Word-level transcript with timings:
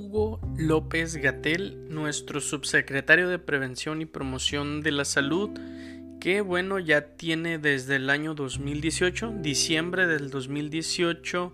Hugo 0.00 0.40
López 0.56 1.16
Gatel, 1.16 1.88
nuestro 1.90 2.40
subsecretario 2.40 3.28
de 3.28 3.38
Prevención 3.38 4.00
y 4.00 4.06
Promoción 4.06 4.80
de 4.80 4.92
la 4.92 5.04
Salud, 5.04 5.50
que 6.20 6.40
bueno, 6.40 6.78
ya 6.78 7.16
tiene 7.16 7.58
desde 7.58 7.96
el 7.96 8.08
año 8.08 8.34
2018, 8.34 9.34
diciembre 9.42 10.06
del 10.06 10.30
2018, 10.30 11.52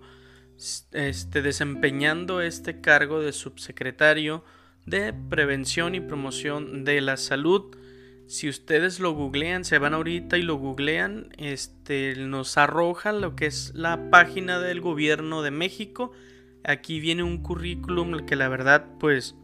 este, 0.93 1.41
desempeñando 1.41 2.39
este 2.39 2.79
cargo 2.79 3.19
de 3.19 3.33
subsecretario 3.33 4.45
de 4.85 5.13
Prevención 5.13 5.93
y 5.93 5.99
Promoción 5.99 6.85
de 6.85 7.01
la 7.01 7.17
Salud. 7.17 7.75
Si 8.27 8.47
ustedes 8.47 9.01
lo 9.01 9.11
googlean, 9.11 9.65
se 9.65 9.77
van 9.77 9.93
ahorita 9.93 10.37
y 10.37 10.41
lo 10.41 10.55
googlean, 10.55 11.31
este, 11.37 12.15
nos 12.15 12.57
arroja 12.57 13.11
lo 13.11 13.35
que 13.35 13.47
es 13.47 13.73
la 13.75 14.09
página 14.09 14.59
del 14.59 14.79
gobierno 14.79 15.41
de 15.41 15.51
México 15.51 16.13
Aquí 16.63 16.99
viene 16.99 17.23
un 17.23 17.41
currículum 17.41 18.25
que 18.25 18.35
la 18.35 18.49
verdad 18.49 18.85
pues 18.99 19.35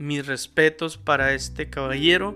mis 0.00 0.26
respetos 0.26 0.96
para 0.96 1.34
este 1.34 1.68
caballero, 1.68 2.34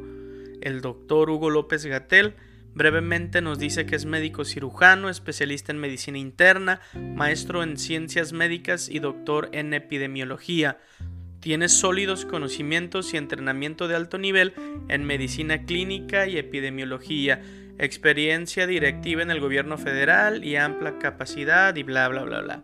el 0.61 0.83
doctor 0.83 1.31
Hugo 1.31 1.51
López 1.51 1.87
Gatel. 1.87 2.35
Brevemente 2.75 3.41
nos 3.41 3.59
dice 3.59 3.87
que 3.87 3.97
es 3.97 4.05
médico 4.05 4.45
cirujano, 4.45 5.09
especialista 5.09 5.73
en 5.73 5.79
medicina 5.79 6.19
interna, 6.19 6.81
maestro 6.95 7.63
en 7.63 7.79
ciencias 7.79 8.33
médicas 8.33 8.89
y 8.89 8.99
doctor 8.99 9.49
en 9.53 9.73
epidemiología. 9.73 10.79
Tiene 11.41 11.69
sólidos 11.69 12.25
conocimientos 12.25 13.15
y 13.15 13.17
entrenamiento 13.17 13.87
de 13.89 13.97
alto 13.97 14.19
nivel 14.19 14.55
en 14.89 15.05
medicina 15.05 15.65
clínica 15.65 16.27
y 16.27 16.37
epidemiología, 16.37 17.43
experiencia 17.79 18.67
directiva 18.67 19.23
en 19.23 19.31
el 19.31 19.41
gobierno 19.41 19.79
federal 19.79 20.45
y 20.45 20.57
amplia 20.57 20.99
capacidad 20.99 21.77
y 21.77 21.83
bla 21.83 22.09
bla 22.09 22.25
bla 22.25 22.41
bla. 22.41 22.63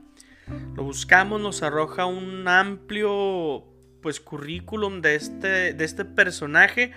Lo 0.75 0.85
buscamos, 0.85 1.41
nos 1.41 1.63
arroja 1.63 2.07
un 2.07 2.47
amplio 2.49 3.65
pues 4.03 4.21
currículum 4.21 5.01
de 5.01 5.15
este, 5.15 5.75
de 5.75 5.85
este 5.85 6.05
personaje 6.05 6.93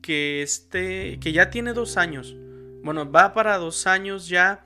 que, 0.00 0.42
este, 0.42 1.18
que 1.20 1.32
ya 1.32 1.50
tiene 1.50 1.72
dos 1.72 1.96
años. 1.96 2.36
Bueno, 2.82 3.10
va 3.10 3.34
para 3.34 3.58
dos 3.58 3.86
años 3.86 4.28
ya 4.28 4.64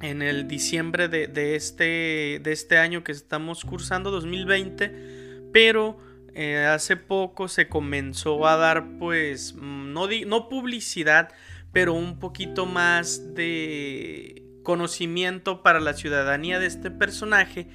en 0.00 0.22
el 0.22 0.48
diciembre 0.48 1.08
de, 1.08 1.54
este, 1.56 2.40
de 2.42 2.52
este 2.52 2.78
año 2.78 3.04
que 3.04 3.12
estamos 3.12 3.64
cursando, 3.64 4.10
2020, 4.10 5.50
pero 5.52 5.98
eh, 6.34 6.66
hace 6.66 6.96
poco 6.96 7.48
se 7.48 7.68
comenzó 7.68 8.46
a 8.46 8.56
dar 8.56 8.98
pues 8.98 9.54
no, 9.54 10.08
no 10.26 10.48
publicidad, 10.48 11.30
pero 11.72 11.94
un 11.94 12.18
poquito 12.18 12.66
más 12.66 13.34
de 13.34 14.47
conocimiento 14.68 15.62
para 15.62 15.80
la 15.80 15.94
ciudadanía 15.94 16.58
de 16.58 16.66
este 16.66 16.90
personaje 16.90 17.68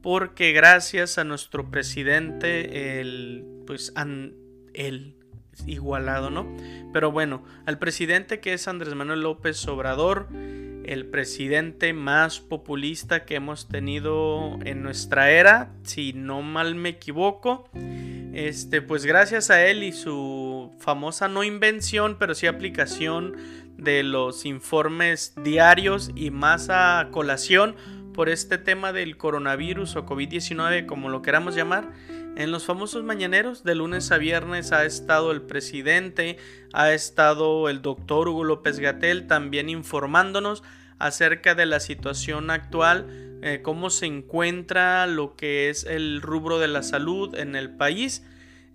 porque 0.00 0.50
gracias 0.50 1.16
a 1.16 1.22
nuestro 1.22 1.70
presidente 1.70 2.98
el 3.00 3.44
pues 3.64 3.94
el 4.74 5.14
igualado, 5.68 6.30
¿no? 6.30 6.52
Pero 6.92 7.12
bueno, 7.12 7.44
al 7.64 7.78
presidente 7.78 8.40
que 8.40 8.54
es 8.54 8.66
Andrés 8.66 8.92
Manuel 8.96 9.20
López 9.20 9.64
Obrador, 9.68 10.30
el 10.84 11.06
presidente 11.06 11.92
más 11.92 12.40
populista 12.40 13.24
que 13.24 13.36
hemos 13.36 13.68
tenido 13.68 14.58
en 14.64 14.82
nuestra 14.82 15.30
era, 15.30 15.70
si 15.84 16.12
no 16.12 16.42
mal 16.42 16.74
me 16.74 16.88
equivoco. 16.88 17.68
Este, 18.34 18.82
pues 18.82 19.04
gracias 19.04 19.50
a 19.50 19.64
él 19.64 19.84
y 19.84 19.92
su 19.92 20.72
famosa 20.80 21.28
no 21.28 21.44
invención, 21.44 22.16
pero 22.18 22.34
sí 22.34 22.48
aplicación 22.48 23.36
de 23.76 24.02
los 24.02 24.44
informes 24.44 25.34
diarios 25.42 26.10
y 26.14 26.30
más 26.30 26.68
a 26.70 27.08
colación 27.10 27.76
por 28.12 28.28
este 28.28 28.58
tema 28.58 28.92
del 28.92 29.16
coronavirus 29.16 29.96
o 29.96 30.06
COVID-19, 30.06 30.86
como 30.86 31.08
lo 31.08 31.22
queramos 31.22 31.54
llamar. 31.54 31.90
En 32.34 32.50
los 32.50 32.64
famosos 32.64 33.04
mañaneros, 33.04 33.62
de 33.62 33.74
lunes 33.74 34.10
a 34.10 34.18
viernes, 34.18 34.72
ha 34.72 34.84
estado 34.84 35.32
el 35.32 35.42
presidente, 35.42 36.38
ha 36.72 36.92
estado 36.92 37.68
el 37.68 37.82
doctor 37.82 38.28
Hugo 38.28 38.44
López 38.44 38.78
Gatel 38.78 39.26
también 39.26 39.68
informándonos 39.68 40.62
acerca 40.98 41.54
de 41.54 41.66
la 41.66 41.80
situación 41.80 42.50
actual, 42.50 43.06
eh, 43.42 43.60
cómo 43.62 43.90
se 43.90 44.06
encuentra 44.06 45.06
lo 45.06 45.36
que 45.36 45.68
es 45.68 45.84
el 45.84 46.22
rubro 46.22 46.58
de 46.58 46.68
la 46.68 46.82
salud 46.82 47.34
en 47.34 47.56
el 47.56 47.70
país. 47.70 48.24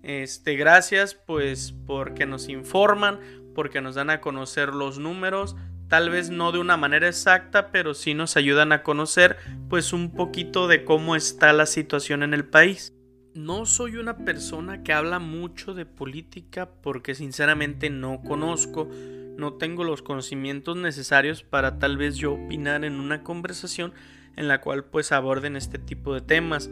Este, 0.02 0.54
gracias 0.54 1.14
pues 1.14 1.74
porque 1.86 2.26
nos 2.26 2.48
informan, 2.48 3.18
porque 3.58 3.80
nos 3.80 3.96
dan 3.96 4.08
a 4.08 4.20
conocer 4.20 4.72
los 4.72 5.00
números, 5.00 5.56
tal 5.88 6.10
vez 6.10 6.30
no 6.30 6.52
de 6.52 6.60
una 6.60 6.76
manera 6.76 7.08
exacta, 7.08 7.72
pero 7.72 7.92
sí 7.92 8.14
nos 8.14 8.36
ayudan 8.36 8.70
a 8.70 8.84
conocer 8.84 9.36
pues 9.68 9.92
un 9.92 10.12
poquito 10.12 10.68
de 10.68 10.84
cómo 10.84 11.16
está 11.16 11.52
la 11.52 11.66
situación 11.66 12.22
en 12.22 12.34
el 12.34 12.44
país. 12.44 12.94
No 13.34 13.66
soy 13.66 13.96
una 13.96 14.18
persona 14.18 14.84
que 14.84 14.92
habla 14.92 15.18
mucho 15.18 15.74
de 15.74 15.86
política 15.86 16.70
porque 16.84 17.16
sinceramente 17.16 17.90
no 17.90 18.22
conozco, 18.22 18.88
no 19.36 19.54
tengo 19.54 19.82
los 19.82 20.02
conocimientos 20.02 20.76
necesarios 20.76 21.42
para 21.42 21.80
tal 21.80 21.96
vez 21.96 22.14
yo 22.14 22.34
opinar 22.34 22.84
en 22.84 23.00
una 23.00 23.24
conversación 23.24 23.92
en 24.36 24.46
la 24.46 24.60
cual 24.60 24.84
pues 24.84 25.10
aborden 25.10 25.56
este 25.56 25.80
tipo 25.80 26.14
de 26.14 26.20
temas. 26.20 26.70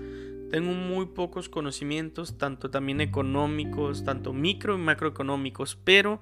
Tengo 0.52 0.70
muy 0.70 1.06
pocos 1.06 1.48
conocimientos, 1.48 2.38
tanto 2.38 2.70
también 2.70 3.00
económicos, 3.00 4.04
tanto 4.04 4.32
micro 4.32 4.76
y 4.76 4.78
macroeconómicos, 4.78 5.74
pero 5.82 6.20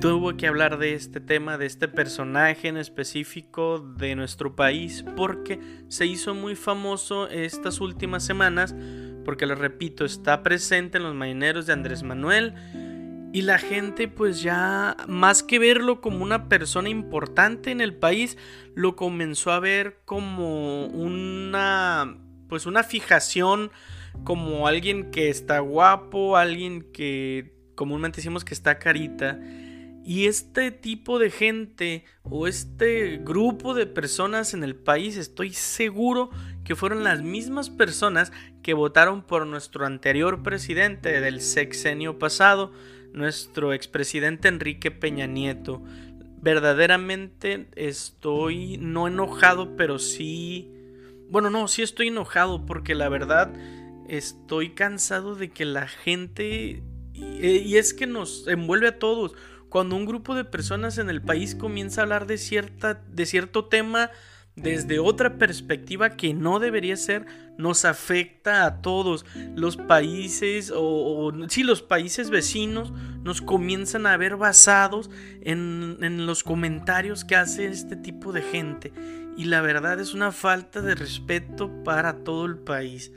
tuvo 0.00 0.36
que 0.36 0.46
hablar 0.46 0.78
de 0.78 0.94
este 0.94 1.20
tema, 1.20 1.58
de 1.58 1.66
este 1.66 1.88
personaje 1.88 2.68
en 2.68 2.76
específico 2.76 3.78
de 3.78 4.16
nuestro 4.16 4.56
país, 4.56 5.04
porque 5.16 5.60
se 5.88 6.06
hizo 6.06 6.34
muy 6.34 6.56
famoso 6.56 7.28
estas 7.28 7.80
últimas 7.80 8.24
semanas, 8.24 8.74
porque 9.24 9.46
les 9.46 9.58
repito, 9.58 10.04
está 10.04 10.42
presente 10.42 10.98
en 10.98 11.04
los 11.04 11.14
marineros 11.14 11.66
de 11.66 11.72
Andrés 11.72 12.02
Manuel. 12.02 12.54
Y 13.32 13.42
la 13.42 13.58
gente 13.58 14.08
pues 14.08 14.40
ya 14.40 14.96
más 15.08 15.42
que 15.42 15.58
verlo 15.58 16.00
como 16.00 16.22
una 16.22 16.48
persona 16.48 16.88
importante 16.88 17.70
en 17.70 17.80
el 17.80 17.94
país, 17.94 18.38
lo 18.74 18.96
comenzó 18.96 19.50
a 19.52 19.60
ver 19.60 20.00
como 20.04 20.86
una 20.86 22.16
pues 22.48 22.64
una 22.64 22.84
fijación 22.84 23.72
como 24.24 24.68
alguien 24.68 25.10
que 25.10 25.28
está 25.28 25.58
guapo, 25.58 26.36
alguien 26.36 26.92
que 26.92 27.52
comúnmente 27.74 28.16
decimos 28.16 28.44
que 28.44 28.54
está 28.54 28.78
carita 28.78 29.38
y 30.06 30.26
este 30.26 30.70
tipo 30.70 31.18
de 31.18 31.32
gente 31.32 32.04
o 32.22 32.46
este 32.46 33.18
grupo 33.18 33.74
de 33.74 33.86
personas 33.86 34.54
en 34.54 34.62
el 34.62 34.76
país 34.76 35.16
estoy 35.16 35.52
seguro 35.52 36.30
que 36.64 36.76
fueron 36.76 37.02
las 37.02 37.22
mismas 37.22 37.70
personas 37.70 38.30
que 38.62 38.72
votaron 38.72 39.22
por 39.22 39.48
nuestro 39.48 39.84
anterior 39.84 40.44
presidente 40.44 41.20
del 41.20 41.40
sexenio 41.40 42.20
pasado, 42.20 42.72
nuestro 43.12 43.72
expresidente 43.72 44.46
Enrique 44.46 44.92
Peña 44.92 45.26
Nieto. 45.26 45.82
Verdaderamente 46.40 47.66
estoy 47.74 48.78
no 48.78 49.08
enojado, 49.08 49.76
pero 49.76 49.98
sí... 49.98 50.70
Bueno, 51.30 51.50
no, 51.50 51.66
sí 51.66 51.82
estoy 51.82 52.08
enojado 52.08 52.64
porque 52.64 52.94
la 52.94 53.08
verdad 53.08 53.52
estoy 54.08 54.70
cansado 54.70 55.34
de 55.34 55.50
que 55.50 55.64
la 55.64 55.88
gente... 55.88 56.84
Y 57.12 57.76
es 57.76 57.92
que 57.92 58.06
nos 58.06 58.46
envuelve 58.46 58.88
a 58.88 58.98
todos 58.98 59.34
cuando 59.76 59.94
un 59.94 60.06
grupo 60.06 60.34
de 60.34 60.46
personas 60.46 60.96
en 60.96 61.10
el 61.10 61.20
país 61.20 61.54
comienza 61.54 62.00
a 62.00 62.04
hablar 62.04 62.26
de, 62.26 62.38
cierta, 62.38 62.94
de 62.94 63.26
cierto 63.26 63.66
tema 63.66 64.10
desde 64.54 64.98
otra 64.98 65.36
perspectiva 65.36 66.16
que 66.16 66.32
no 66.32 66.60
debería 66.60 66.96
ser, 66.96 67.26
nos 67.58 67.84
afecta 67.84 68.64
a 68.64 68.80
todos. 68.80 69.26
Los 69.54 69.76
países 69.76 70.72
o, 70.74 71.30
si 71.50 71.62
los 71.62 71.82
países 71.82 72.30
vecinos 72.30 72.90
nos 73.22 73.42
comienzan 73.42 74.06
a 74.06 74.16
ver 74.16 74.38
basados 74.38 75.10
en 75.42 76.24
los 76.24 76.42
comentarios 76.42 77.26
que 77.26 77.36
hace 77.36 77.66
este 77.66 77.96
tipo 77.96 78.32
de 78.32 78.40
gente. 78.40 78.94
Y 79.36 79.44
la 79.44 79.60
verdad 79.60 80.00
es 80.00 80.14
una 80.14 80.32
falta 80.32 80.80
de 80.80 80.94
respeto 80.94 81.70
para 81.84 82.24
todo 82.24 82.46
el 82.46 82.56
país 82.56 83.12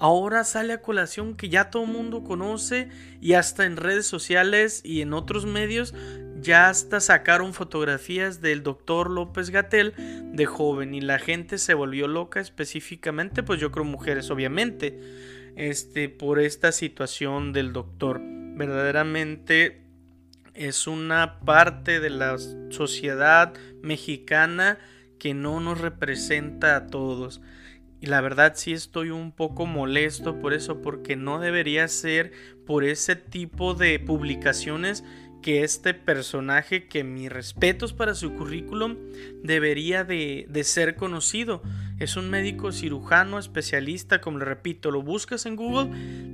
ahora 0.00 0.44
sale 0.44 0.72
a 0.72 0.82
colación 0.82 1.36
que 1.36 1.48
ya 1.48 1.70
todo 1.70 1.84
el 1.84 1.90
mundo 1.90 2.24
conoce 2.24 2.88
y 3.20 3.34
hasta 3.34 3.66
en 3.66 3.76
redes 3.76 4.06
sociales 4.06 4.80
y 4.82 5.02
en 5.02 5.12
otros 5.12 5.46
medios 5.46 5.94
ya 6.40 6.70
hasta 6.70 7.00
sacaron 7.00 7.52
fotografías 7.52 8.40
del 8.40 8.62
doctor 8.62 9.10
López 9.10 9.50
Gatel 9.50 9.92
de 10.32 10.46
joven 10.46 10.94
y 10.94 11.02
la 11.02 11.18
gente 11.18 11.58
se 11.58 11.74
volvió 11.74 12.08
loca 12.08 12.40
específicamente 12.40 13.42
pues 13.42 13.60
yo 13.60 13.70
creo 13.70 13.84
mujeres 13.84 14.30
obviamente 14.30 14.98
este 15.56 16.08
por 16.08 16.40
esta 16.40 16.72
situación 16.72 17.52
del 17.52 17.72
doctor. 17.72 18.20
Verdaderamente 18.22 19.82
es 20.54 20.86
una 20.86 21.40
parte 21.40 22.00
de 22.00 22.10
la 22.10 22.36
sociedad 22.70 23.52
mexicana 23.82 24.78
que 25.18 25.34
no 25.34 25.60
nos 25.60 25.80
representa 25.80 26.76
a 26.76 26.86
todos 26.86 27.42
y 28.00 28.06
la 28.06 28.20
verdad 28.20 28.54
sí 28.56 28.72
estoy 28.72 29.10
un 29.10 29.32
poco 29.32 29.66
molesto 29.66 30.38
por 30.38 30.54
eso, 30.54 30.80
porque 30.80 31.16
no 31.16 31.38
debería 31.38 31.86
ser 31.88 32.32
por 32.66 32.84
ese 32.84 33.16
tipo 33.16 33.74
de 33.74 33.98
publicaciones 33.98 35.04
que 35.42 35.64
este 35.64 35.94
personaje, 35.94 36.86
que 36.86 37.04
mis 37.04 37.30
respetos 37.30 37.92
para 37.92 38.14
su 38.14 38.34
currículum, 38.34 38.96
debería 39.42 40.04
de, 40.04 40.46
ser 40.64 40.96
conocido. 40.96 41.62
Es 41.98 42.16
un 42.16 42.30
médico 42.30 42.72
cirujano 42.72 43.38
especialista, 43.38 44.20
como 44.20 44.38
le 44.38 44.44
repito, 44.44 44.90
lo 44.90 45.02
buscas 45.02 45.46
en 45.46 45.56
Google, 45.56 45.90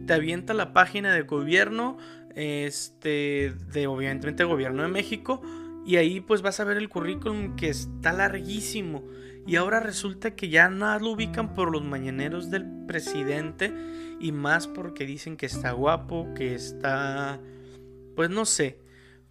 te 0.07 0.13
avienta 0.13 0.55
la 0.55 0.73
página 0.73 1.15
de 1.15 1.23
gobierno, 1.23 1.99
este, 2.35 3.55
de 3.73 3.87
obviamente 3.87 4.45
gobierno 4.45 4.83
de 4.83 4.89
México, 4.89 5.41
y 5.87 5.97
ahí 5.97 6.21
pues 6.21 6.43
vas 6.43 6.59
a 6.59 6.65
ver 6.65 6.77
el 6.77 6.89
currículum 6.89 7.55
que 7.57 7.69
está 7.69 8.13
larguísimo. 8.13 9.05
Y 9.47 9.57
ahora 9.57 9.81
resulta 9.81 10.35
que 10.35 10.49
ya 10.49 10.69
nada 10.69 10.99
lo 10.99 11.11
ubican 11.11 11.55
por 11.55 11.71
los 11.71 11.85
mañaneros 11.85 12.51
del 12.51 12.67
presidente 12.87 13.73
y 14.19 14.33
más 14.33 14.67
porque 14.67 15.07
dicen 15.07 15.37
que 15.37 15.47
está 15.47 15.73
guapo, 15.73 16.27
que 16.35 16.55
está, 16.55 17.41
pues 18.17 18.29
no 18.31 18.45
sé, 18.45 18.81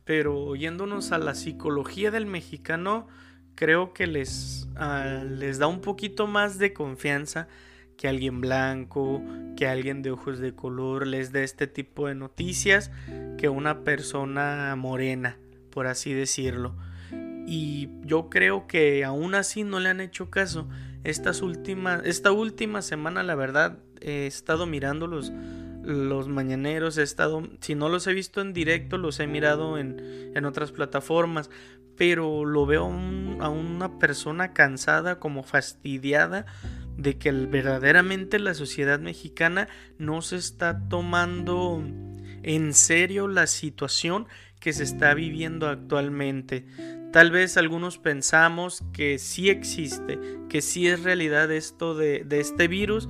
pero 0.05 0.55
yéndonos 0.55 1.11
a 1.11 1.17
la 1.17 1.35
psicología 1.35 2.11
del 2.11 2.27
mexicano, 2.27 3.07
creo 3.55 3.93
que 3.93 4.07
les, 4.07 4.69
ah, 4.75 5.23
les 5.27 5.57
da 5.57 5.67
un 5.67 5.81
poquito 5.81 6.27
más 6.27 6.59
de 6.59 6.73
confianza 6.73 7.47
que 7.97 8.07
alguien 8.07 8.41
blanco, 8.41 9.21
que 9.57 9.67
alguien 9.67 10.01
de 10.01 10.11
ojos 10.11 10.39
de 10.39 10.53
color 10.53 11.07
les 11.07 11.31
dé 11.31 11.43
este 11.43 11.67
tipo 11.67 12.07
de 12.07 12.15
noticias 12.15 12.91
que 13.37 13.49
una 13.49 13.83
persona 13.83 14.75
morena, 14.77 15.37
por 15.71 15.87
así 15.87 16.13
decirlo. 16.13 16.75
Y 17.47 17.89
yo 18.03 18.29
creo 18.29 18.67
que 18.67 19.03
aún 19.03 19.35
así 19.35 19.63
no 19.63 19.79
le 19.79 19.89
han 19.89 20.01
hecho 20.01 20.29
caso. 20.29 20.67
Estas 21.03 21.41
últimas, 21.41 22.01
esta 22.05 22.31
última 22.31 22.81
semana, 22.81 23.23
la 23.23 23.35
verdad, 23.35 23.77
he 24.01 24.25
estado 24.25 24.65
mirando 24.65 25.07
los, 25.07 25.31
los 25.83 26.27
mañaneros, 26.27 26.97
he 26.97 27.03
estado, 27.03 27.47
si 27.61 27.75
no 27.75 27.89
los 27.89 28.07
he 28.07 28.13
visto 28.13 28.41
en 28.41 28.53
directo, 28.53 28.97
los 28.97 29.19
he 29.19 29.27
mirado 29.27 29.77
en, 29.77 30.31
en 30.33 30.45
otras 30.45 30.71
plataformas, 30.71 31.49
pero 31.95 32.45
lo 32.45 32.65
veo 32.65 32.85
a 33.39 33.49
una 33.49 33.99
persona 33.99 34.53
cansada, 34.53 35.19
como 35.19 35.43
fastidiada, 35.43 36.45
de 36.97 37.17
que 37.17 37.31
verdaderamente 37.31 38.39
la 38.39 38.53
sociedad 38.53 38.99
mexicana 38.99 39.67
no 39.97 40.21
se 40.21 40.37
está 40.37 40.87
tomando 40.87 41.83
en 42.43 42.73
serio 42.73 43.27
la 43.27 43.47
situación 43.47 44.27
que 44.59 44.73
se 44.73 44.83
está 44.83 45.13
viviendo 45.13 45.67
actualmente. 45.67 46.65
Tal 47.15 47.31
vez 47.31 47.55
algunos 47.55 47.97
pensamos 47.97 48.83
que 48.91 49.19
sí 49.19 49.49
existe, 49.49 50.19
que 50.49 50.61
sí 50.61 50.89
es 50.89 51.01
realidad 51.01 51.49
esto 51.49 51.95
de, 51.95 52.25
de 52.25 52.41
este 52.41 52.67
virus, 52.67 53.07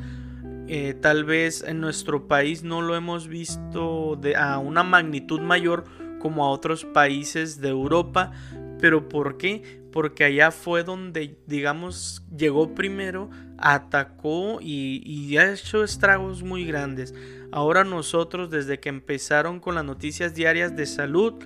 eh, 0.67 0.93
tal 0.93 1.25
vez 1.25 1.63
en 1.63 1.81
nuestro 1.81 2.27
país 2.27 2.61
no 2.61 2.83
lo 2.83 2.95
hemos 2.95 3.27
visto 3.27 4.15
de, 4.21 4.35
a 4.35 4.59
una 4.59 4.83
magnitud 4.83 5.41
mayor 5.41 5.85
como 6.19 6.45
a 6.45 6.51
otros 6.51 6.85
países 6.85 7.59
de 7.61 7.69
Europa. 7.69 8.31
¿Pero 8.79 9.09
por 9.09 9.37
qué? 9.37 9.81
Porque 9.91 10.23
allá 10.23 10.51
fue 10.51 10.83
donde, 10.83 11.39
digamos, 11.47 12.21
llegó 12.29 12.75
primero, 12.75 13.31
atacó 13.57 14.59
y, 14.61 15.01
y 15.03 15.35
ha 15.37 15.51
hecho 15.51 15.83
estragos 15.83 16.43
muy 16.43 16.63
grandes. 16.63 17.15
Ahora 17.51 17.83
nosotros, 17.83 18.51
desde 18.51 18.79
que 18.79 18.89
empezaron 18.89 19.59
con 19.59 19.73
las 19.73 19.83
noticias 19.83 20.35
diarias 20.35 20.75
de 20.75 20.85
salud, 20.85 21.43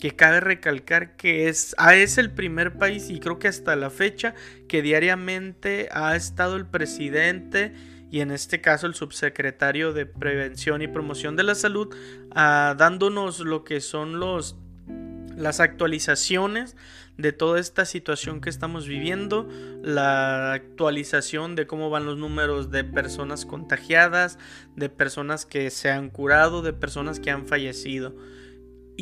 que 0.00 0.16
cabe 0.16 0.40
recalcar 0.40 1.16
que 1.16 1.48
es, 1.48 1.74
ah, 1.78 1.94
es 1.94 2.18
el 2.18 2.30
primer 2.30 2.78
país 2.78 3.10
y 3.10 3.20
creo 3.20 3.38
que 3.38 3.48
hasta 3.48 3.76
la 3.76 3.90
fecha 3.90 4.34
que 4.66 4.82
diariamente 4.82 5.88
ha 5.92 6.16
estado 6.16 6.56
el 6.56 6.66
presidente 6.66 7.74
y 8.10 8.20
en 8.20 8.32
este 8.32 8.60
caso 8.60 8.86
el 8.86 8.94
subsecretario 8.94 9.92
de 9.92 10.06
Prevención 10.06 10.82
y 10.82 10.88
Promoción 10.88 11.36
de 11.36 11.44
la 11.44 11.54
Salud, 11.54 11.94
ah, 12.32 12.74
dándonos 12.76 13.40
lo 13.40 13.62
que 13.62 13.80
son 13.80 14.18
los, 14.18 14.56
las 15.36 15.60
actualizaciones 15.60 16.76
de 17.18 17.32
toda 17.32 17.60
esta 17.60 17.84
situación 17.84 18.40
que 18.40 18.50
estamos 18.50 18.88
viviendo, 18.88 19.48
la 19.82 20.54
actualización 20.54 21.54
de 21.54 21.66
cómo 21.66 21.90
van 21.90 22.06
los 22.06 22.18
números 22.18 22.70
de 22.70 22.82
personas 22.82 23.44
contagiadas, 23.44 24.38
de 24.74 24.88
personas 24.88 25.46
que 25.46 25.70
se 25.70 25.90
han 25.90 26.10
curado, 26.10 26.62
de 26.62 26.72
personas 26.72 27.20
que 27.20 27.30
han 27.30 27.46
fallecido. 27.46 28.14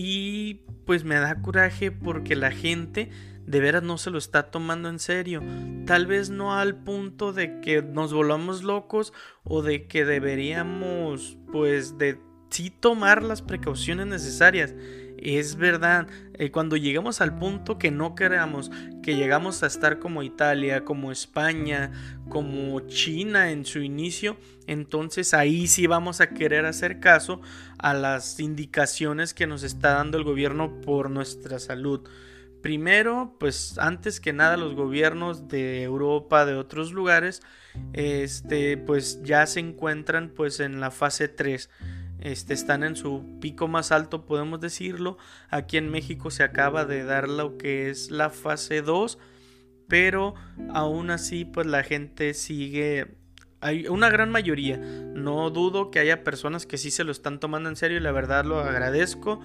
Y 0.01 0.61
pues 0.87 1.03
me 1.03 1.17
da 1.17 1.43
coraje 1.43 1.91
porque 1.91 2.37
la 2.37 2.53
gente 2.53 3.11
de 3.45 3.59
veras 3.59 3.83
no 3.83 3.99
se 3.99 4.11
lo 4.11 4.19
está 4.19 4.49
tomando 4.53 4.89
en 4.89 5.01
serio. 5.01 5.43
Tal 5.87 6.07
vez 6.07 6.31
no 6.31 6.55
al 6.55 6.77
punto 6.77 7.33
de 7.33 7.61
que 7.61 7.83
nos 7.83 8.13
volvamos 8.13 8.63
locos 8.63 9.13
o 9.43 9.61
de 9.61 9.89
que 9.89 10.05
deberíamos 10.05 11.37
pues 11.51 11.99
de 11.99 12.21
sí 12.49 12.71
tomar 12.71 13.25
las 13.25 13.43
precauciones 13.43 14.07
necesarias. 14.07 14.73
Es 15.21 15.57
verdad, 15.57 16.07
eh, 16.35 16.51
cuando 16.51 16.77
llegamos 16.77 17.21
al 17.21 17.39
punto 17.39 17.79
que 17.79 17.91
no 17.91 18.15
queramos, 18.15 18.71
que 19.03 19.17
llegamos 19.17 19.63
a 19.63 19.67
estar 19.67 19.99
como 19.99 20.23
Italia, 20.23 20.85
como 20.85 21.11
España, 21.11 21.93
como 22.29 22.81
China 22.81 23.51
en 23.51 23.65
su 23.65 23.81
inicio, 23.81 24.37
entonces 24.67 25.35
ahí 25.35 25.67
sí 25.67 25.87
vamos 25.87 26.21
a 26.21 26.31
querer 26.31 26.67
hacer 26.67 27.01
caso 27.01 27.41
a 27.79 27.95
las 27.95 28.39
indicaciones 28.39 29.35
que 29.35 29.47
nos 29.47 29.63
está 29.63 29.95
dando 29.95 30.19
el 30.19 30.25
gobierno 30.25 30.81
por 30.81 31.11
nuestra 31.11 31.59
salud. 31.59 32.09
Primero, 32.63 33.37
pues 33.39 33.79
antes 33.79 34.21
que 34.21 34.33
nada 34.33 34.57
los 34.57 34.75
gobiernos 34.75 35.49
de 35.49 35.83
Europa, 35.83 36.45
de 36.45 36.55
otros 36.55 36.93
lugares, 36.93 37.41
este, 37.93 38.77
pues 38.77 39.23
ya 39.23 39.47
se 39.47 39.61
encuentran 39.61 40.31
pues 40.35 40.61
en 40.61 40.81
la 40.81 40.91
fase 40.91 41.29
3. 41.29 41.71
Este, 42.21 42.55
están 42.55 42.83
en 42.83 42.97
su 42.97 43.39
pico 43.41 43.69
más 43.69 43.93
alto, 43.93 44.27
podemos 44.27 44.61
decirlo. 44.61 45.19
Aquí 45.51 45.77
en 45.77 45.91
México 45.91 46.31
se 46.31 46.43
acaba 46.43 46.85
de 46.85 47.05
dar 47.05 47.29
lo 47.29 47.59
que 47.59 47.91
es 47.91 48.11
la 48.11 48.31
fase 48.31 48.83
2, 48.83 49.19
pero 49.89 50.35
aún 50.75 51.11
así 51.11 51.45
pues 51.45 51.67
la 51.67 51.83
gente 51.83 52.35
sigue 52.35 53.19
hay 53.61 53.89
una 53.89 54.09
gran 54.09 54.31
mayoría. 54.31 54.77
No 54.77 55.51
dudo 55.51 55.91
que 55.91 55.99
haya 55.99 56.23
personas 56.23 56.67
que 56.67 56.79
sí 56.79 56.91
se 56.91 57.05
lo 57.05 57.13
están 57.13 57.41
tomando 57.41 57.69
en 57.69 57.77
serio 57.77 57.99
y 57.99 58.01
la 58.01 58.13
verdad 58.13 58.45
lo 58.45 58.61
agradezco. 58.61 59.41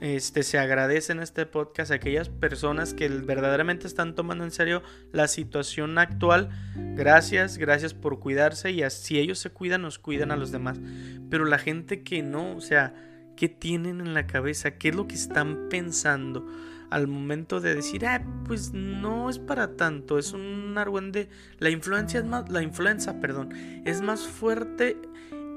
Este, 0.00 0.42
se 0.42 0.58
agradece 0.58 1.12
en 1.12 1.20
este 1.20 1.44
podcast 1.44 1.90
a 1.90 1.96
aquellas 1.96 2.30
personas 2.30 2.94
que 2.94 3.08
verdaderamente 3.08 3.86
están 3.86 4.14
tomando 4.14 4.44
en 4.44 4.50
serio 4.50 4.82
la 5.12 5.28
situación 5.28 5.98
actual. 5.98 6.48
Gracias, 6.74 7.58
gracias 7.58 7.92
por 7.92 8.18
cuidarse 8.18 8.70
y 8.70 8.82
si 8.88 9.18
ellos 9.18 9.38
se 9.38 9.50
cuidan, 9.50 9.82
nos 9.82 9.98
cuidan 9.98 10.30
a 10.30 10.36
los 10.36 10.52
demás. 10.52 10.80
Pero 11.28 11.44
la 11.44 11.58
gente 11.58 12.02
que 12.02 12.22
no, 12.22 12.56
o 12.56 12.62
sea, 12.62 12.94
¿qué 13.36 13.50
tienen 13.50 14.00
en 14.00 14.14
la 14.14 14.26
cabeza? 14.26 14.72
¿Qué 14.72 14.88
es 14.88 14.94
lo 14.94 15.06
que 15.06 15.14
están 15.14 15.68
pensando? 15.68 16.46
al 16.90 17.06
momento 17.06 17.60
de 17.60 17.76
decir, 17.76 18.04
ah, 18.04 18.20
pues 18.46 18.72
no 18.72 19.30
es 19.30 19.38
para 19.38 19.76
tanto, 19.76 20.18
es 20.18 20.32
un 20.32 20.76
argüende. 20.76 21.28
La 21.60 21.70
influencia 21.70 22.18
es 22.18 22.26
más, 22.26 22.50
la 22.50 22.62
influenza, 22.62 23.20
perdón, 23.20 23.50
es 23.84 24.02
más 24.02 24.26
fuerte 24.26 24.96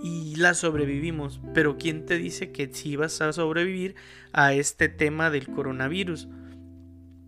y 0.04 0.36
la 0.36 0.54
sobrevivimos. 0.54 1.40
Pero 1.54 1.78
¿quién 1.78 2.06
te 2.06 2.18
dice 2.18 2.52
que 2.52 2.72
si 2.72 2.96
vas 2.98 3.22
a 3.22 3.34
sobrevivir 3.34 3.96
a 4.34 4.54
este 4.54 4.90
tema 4.90 5.32
del 5.32 5.48
coronavirus? 5.48 6.28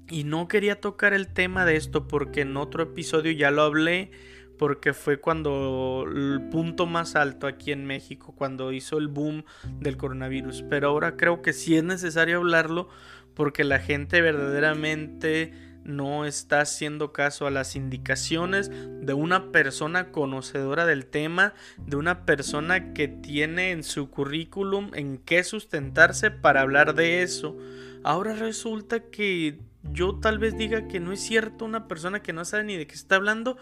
Y 0.10 0.25
no 0.25 0.48
quería 0.48 0.79
tocar 0.82 1.13
el 1.13 1.34
tema 1.34 1.65
de 1.65 1.77
esto 1.77 2.08
porque 2.08 2.41
en 2.41 2.58
otro 2.58 2.84
episodio 2.84 3.32
ya 3.32 3.50
lo 3.50 3.63
hablé, 3.63 4.12
porque 4.60 4.94
fue 4.94 5.20
cuando 5.20 6.05
el 6.08 6.50
punto 6.51 6.86
más 6.86 7.15
alto 7.15 7.48
aquí 7.48 7.72
en 7.72 7.86
México, 7.86 8.36
cuando 8.36 8.72
hizo 8.72 8.98
el 8.98 9.08
boom 9.08 9.46
del 9.79 9.98
coronavirus. 9.98 10.63
Pero 10.70 10.89
ahora 10.89 11.15
creo 11.15 11.41
que 11.41 11.53
sí 11.53 11.75
es 11.75 11.84
necesario 11.84 12.38
hablarlo 12.38 12.89
porque 13.34 13.63
la 13.63 13.79
gente 13.79 14.22
verdaderamente 14.22 15.53
no 15.86 16.25
está 16.25 16.62
haciendo 16.62 17.13
caso 17.13 17.48
a 17.48 17.51
las 17.51 17.75
indicaciones 17.75 18.70
de 18.70 19.13
una 19.13 19.51
persona 19.51 20.12
conocedora 20.12 20.86
del 20.86 21.06
tema, 21.06 21.54
de 21.77 21.96
una 21.96 22.25
persona 22.25 22.94
que 22.94 23.08
tiene 23.08 23.72
en 23.72 23.84
su 23.84 24.10
currículum 24.10 24.92
en 24.94 25.20
qué 25.20 25.44
sustentarse 25.44 26.32
para 26.32 26.62
hablar 26.62 26.96
de 26.96 27.22
eso. 27.22 27.56
Ahora 28.04 28.34
resulta 28.34 29.00
que 29.00 29.60
yo 29.92 30.15
tal 30.15 30.39
vez 30.39 30.58
diga 30.58 30.88
que 30.88 31.00
no 31.00 31.12
es 31.12 31.20
cierto 31.20 31.65
una 31.65 31.88
persona 31.88 32.22
que 32.22 32.34
no 32.34 32.44
sabe 32.44 32.63
ni 32.63 32.75
de 32.75 32.88
qué 32.88 32.96
está 32.96 33.15
hablando 33.15 33.58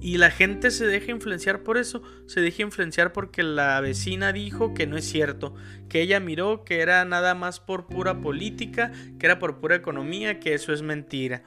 y 0.00 0.18
la 0.18 0.30
gente 0.30 0.70
se 0.70 0.86
deja 0.86 1.10
influenciar 1.10 1.62
por 1.62 1.78
eso, 1.78 2.02
se 2.26 2.40
deja 2.40 2.62
influenciar 2.62 3.12
porque 3.12 3.42
la 3.42 3.80
vecina 3.80 4.32
dijo 4.32 4.74
que 4.74 4.86
no 4.86 4.96
es 4.96 5.04
cierto, 5.04 5.54
que 5.88 6.00
ella 6.00 6.20
miró 6.20 6.64
que 6.64 6.80
era 6.80 7.04
nada 7.04 7.34
más 7.34 7.58
por 7.58 7.86
pura 7.86 8.20
política, 8.20 8.92
que 9.18 9.26
era 9.26 9.38
por 9.38 9.58
pura 9.58 9.74
economía, 9.74 10.38
que 10.38 10.54
eso 10.54 10.72
es 10.72 10.82
mentira. 10.82 11.42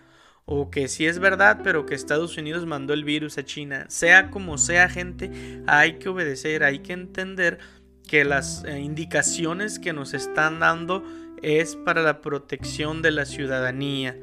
O 0.49 0.71
que 0.71 0.87
sí 0.87 1.05
es 1.05 1.19
verdad, 1.19 1.59
pero 1.61 1.85
que 1.85 1.93
Estados 1.93 2.37
Unidos 2.37 2.65
mandó 2.65 2.93
el 2.93 3.03
virus 3.03 3.37
a 3.37 3.43
China. 3.43 3.85
Sea 3.89 4.31
como 4.31 4.57
sea, 4.57 4.87
gente, 4.87 5.61
hay 5.67 5.99
que 5.99 6.07
obedecer, 6.07 6.63
hay 6.63 6.79
que 6.79 6.93
entender 6.93 7.59
que 8.07 8.23
las 8.23 8.63
eh, 8.63 8.79
indicaciones 8.79 9.77
que 9.77 9.91
nos 9.91 10.13
están 10.13 10.59
dando 10.59 11.03
es 11.41 11.75
para 11.75 12.01
la 12.01 12.21
protección 12.21 13.01
de 13.01 13.11
la 13.11 13.25
ciudadanía. 13.25 14.15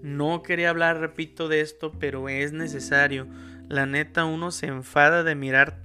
No 0.00 0.44
quería 0.44 0.70
hablar, 0.70 1.00
repito, 1.00 1.48
de 1.48 1.60
esto, 1.60 1.90
pero 1.98 2.28
es 2.28 2.52
necesario. 2.52 3.26
La 3.68 3.84
neta, 3.84 4.26
uno 4.26 4.52
se 4.52 4.66
enfada 4.66 5.24
de 5.24 5.34
mirar, 5.34 5.80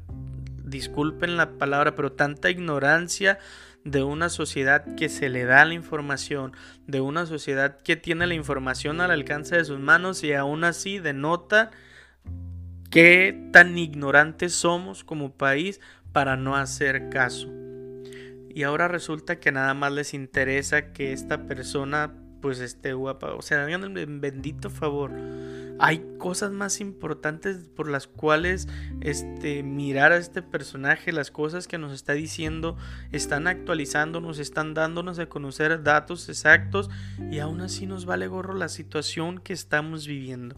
disculpen 0.64 1.36
la 1.36 1.58
palabra, 1.58 1.96
pero 1.96 2.12
tanta 2.12 2.52
ignorancia 2.52 3.40
de 3.84 4.04
una 4.04 4.30
sociedad 4.30 4.96
que 4.96 5.10
se 5.10 5.30
le 5.30 5.46
da 5.46 5.66
la 5.66 5.74
información, 5.74 6.54
de 6.88 7.02
una 7.02 7.26
sociedad 7.26 7.78
que 7.78 7.96
tiene 7.96 8.28
la 8.28 8.34
información 8.34 9.02
al 9.02 9.12
alcance 9.12 9.56
de 9.56 9.66
sus 9.66 9.80
manos 9.80 10.24
y 10.24 10.34
aún 10.34 10.64
así 10.64 11.00
denota 11.00 11.72
qué 12.90 13.50
tan 13.52 13.78
ignorantes 13.78 14.54
somos 14.54 15.04
como 15.04 15.34
país 15.34 15.80
para 16.12 16.36
no 16.36 16.56
hacer 16.56 17.10
caso. 17.10 17.50
Y 18.50 18.64
ahora 18.64 18.88
resulta 18.88 19.40
que 19.40 19.52
nada 19.52 19.74
más 19.74 19.92
les 19.94 20.14
interesa 20.14 20.92
que 20.92 21.14
esta 21.14 21.46
persona 21.46 22.14
pues 22.42 22.60
esté 22.60 22.94
guapa. 22.94 23.34
O 23.34 23.42
sea, 23.42 23.64
hagan 23.64 23.94
bendito 24.22 24.70
favor. 24.70 25.12
Hay 25.82 26.06
cosas 26.18 26.52
más 26.52 26.82
importantes 26.82 27.70
por 27.76 27.90
las 27.90 28.08
cuales 28.08 28.68
este, 29.00 29.64
mirar 29.64 30.12
a 30.12 30.18
este 30.18 30.42
personaje, 30.42 31.14
las 31.14 31.32
cosas 31.32 31.68
que 31.68 31.78
nos 31.78 31.94
está 31.94 32.14
diciendo, 32.14 32.76
están 33.14 33.48
actualizando, 33.48 34.20
nos 34.20 34.40
están 34.40 34.74
dándonos 34.74 35.20
a 35.20 35.28
conocer 35.28 35.82
datos 35.84 36.28
exactos 36.28 36.90
y 37.32 37.40
aún 37.40 37.62
así 37.62 37.86
nos 37.86 38.06
vale 38.06 38.28
gorro 38.28 38.54
la 38.56 38.68
situación 38.68 39.40
que 39.40 39.54
estamos 39.54 40.06
viviendo. 40.06 40.56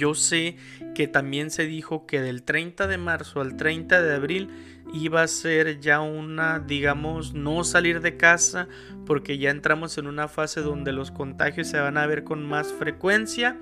Yo 0.00 0.14
sé 0.14 0.56
que 0.94 1.08
también 1.08 1.50
se 1.50 1.66
dijo 1.66 2.06
que 2.06 2.22
del 2.22 2.42
30 2.42 2.86
de 2.86 2.96
marzo 2.96 3.42
al 3.42 3.58
30 3.58 4.00
de 4.00 4.14
abril 4.14 4.48
iba 4.92 5.22
a 5.22 5.28
ser 5.28 5.80
ya 5.80 6.00
una, 6.00 6.58
digamos, 6.58 7.34
no 7.34 7.64
salir 7.64 8.00
de 8.00 8.16
casa 8.16 8.68
porque 9.06 9.38
ya 9.38 9.50
entramos 9.50 9.98
en 9.98 10.06
una 10.06 10.28
fase 10.28 10.60
donde 10.60 10.92
los 10.92 11.10
contagios 11.10 11.68
se 11.68 11.80
van 11.80 11.98
a 11.98 12.06
ver 12.06 12.24
con 12.24 12.46
más 12.46 12.72
frecuencia. 12.72 13.58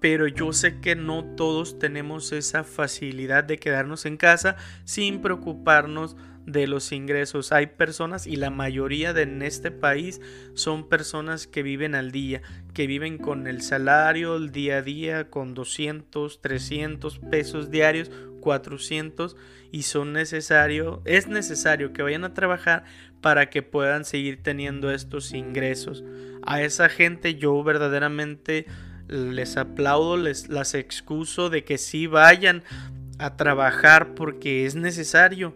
Pero 0.00 0.26
yo 0.26 0.52
sé 0.54 0.80
que 0.80 0.96
no 0.96 1.24
todos 1.36 1.78
tenemos 1.78 2.32
esa 2.32 2.64
facilidad 2.64 3.44
de 3.44 3.58
quedarnos 3.58 4.06
en 4.06 4.16
casa 4.16 4.56
sin 4.84 5.20
preocuparnos 5.20 6.16
de 6.46 6.66
los 6.66 6.92
ingresos. 6.92 7.52
Hay 7.52 7.66
personas 7.66 8.26
y 8.26 8.36
la 8.36 8.50
mayoría 8.50 9.12
de 9.12 9.22
en 9.22 9.42
este 9.42 9.70
país 9.70 10.20
son 10.54 10.88
personas 10.88 11.46
que 11.46 11.62
viven 11.62 11.94
al 11.94 12.10
día, 12.10 12.42
que 12.74 12.86
viven 12.86 13.18
con 13.18 13.46
el 13.46 13.62
salario 13.62 14.36
el 14.36 14.50
día 14.50 14.78
a 14.78 14.82
día, 14.82 15.30
con 15.30 15.54
200, 15.54 16.40
300 16.40 17.18
pesos 17.18 17.70
diarios, 17.70 18.10
400 18.40 19.36
y 19.72 19.82
son 19.82 20.12
necesario, 20.12 21.02
es 21.04 21.28
necesario 21.28 21.92
que 21.92 22.02
vayan 22.02 22.24
a 22.24 22.34
trabajar 22.34 22.84
para 23.20 23.50
que 23.50 23.62
puedan 23.62 24.04
seguir 24.04 24.42
teniendo 24.42 24.90
estos 24.90 25.32
ingresos. 25.32 26.02
A 26.42 26.62
esa 26.62 26.88
gente 26.88 27.34
yo 27.36 27.62
verdaderamente 27.62 28.66
les 29.08 29.56
aplaudo, 29.56 30.16
les 30.16 30.48
las 30.48 30.74
excuso 30.74 31.50
de 31.50 31.64
que 31.64 31.78
sí 31.78 32.06
vayan 32.06 32.62
a 33.18 33.36
trabajar 33.36 34.14
porque 34.14 34.66
es 34.66 34.74
necesario 34.74 35.54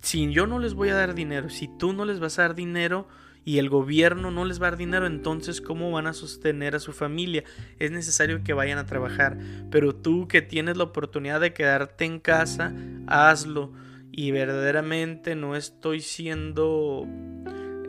si 0.00 0.32
yo 0.32 0.46
no 0.46 0.58
les 0.58 0.74
voy 0.74 0.88
a 0.88 0.94
dar 0.94 1.14
dinero, 1.14 1.50
si 1.50 1.68
tú 1.68 1.92
no 1.92 2.04
les 2.04 2.20
vas 2.20 2.38
a 2.38 2.42
dar 2.42 2.54
dinero 2.54 3.06
y 3.50 3.58
el 3.58 3.68
gobierno 3.68 4.30
no 4.30 4.44
les 4.44 4.62
va 4.62 4.68
a 4.68 4.70
dar 4.70 4.78
dinero, 4.78 5.08
entonces 5.08 5.60
¿cómo 5.60 5.90
van 5.90 6.06
a 6.06 6.12
sostener 6.12 6.76
a 6.76 6.78
su 6.78 6.92
familia? 6.92 7.42
Es 7.80 7.90
necesario 7.90 8.44
que 8.44 8.52
vayan 8.52 8.78
a 8.78 8.86
trabajar, 8.86 9.38
pero 9.72 9.92
tú 9.92 10.28
que 10.28 10.40
tienes 10.40 10.76
la 10.76 10.84
oportunidad 10.84 11.40
de 11.40 11.52
quedarte 11.52 12.04
en 12.04 12.20
casa, 12.20 12.72
hazlo. 13.08 13.72
Y 14.12 14.30
verdaderamente 14.30 15.34
no 15.34 15.56
estoy 15.56 16.00
siendo 16.00 17.08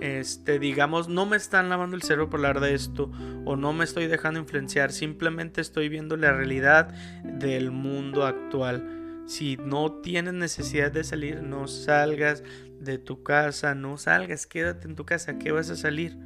este, 0.01 0.57
digamos, 0.57 1.09
no 1.09 1.27
me 1.27 1.37
están 1.37 1.69
lavando 1.69 1.95
el 1.95 2.01
cerebro 2.01 2.31
por 2.31 2.39
hablar 2.39 2.59
de 2.59 2.73
esto 2.73 3.11
o 3.45 3.55
no 3.55 3.71
me 3.71 3.83
estoy 3.83 4.07
dejando 4.07 4.39
influenciar, 4.39 4.91
simplemente 4.91 5.61
estoy 5.61 5.89
viendo 5.89 6.17
la 6.17 6.31
realidad 6.31 6.87
del 7.23 7.69
mundo 7.69 8.25
actual. 8.25 9.23
Si 9.27 9.57
no 9.57 9.91
tienes 10.01 10.33
necesidad 10.33 10.91
de 10.91 11.03
salir, 11.03 11.43
no 11.43 11.67
salgas 11.67 12.43
de 12.81 12.97
tu 12.97 13.23
casa, 13.23 13.75
no 13.75 13.97
salgas, 13.97 14.47
quédate 14.47 14.87
en 14.87 14.95
tu 14.95 15.05
casa, 15.05 15.37
¿qué 15.37 15.51
vas 15.51 15.69
a 15.69 15.75
salir? 15.75 16.17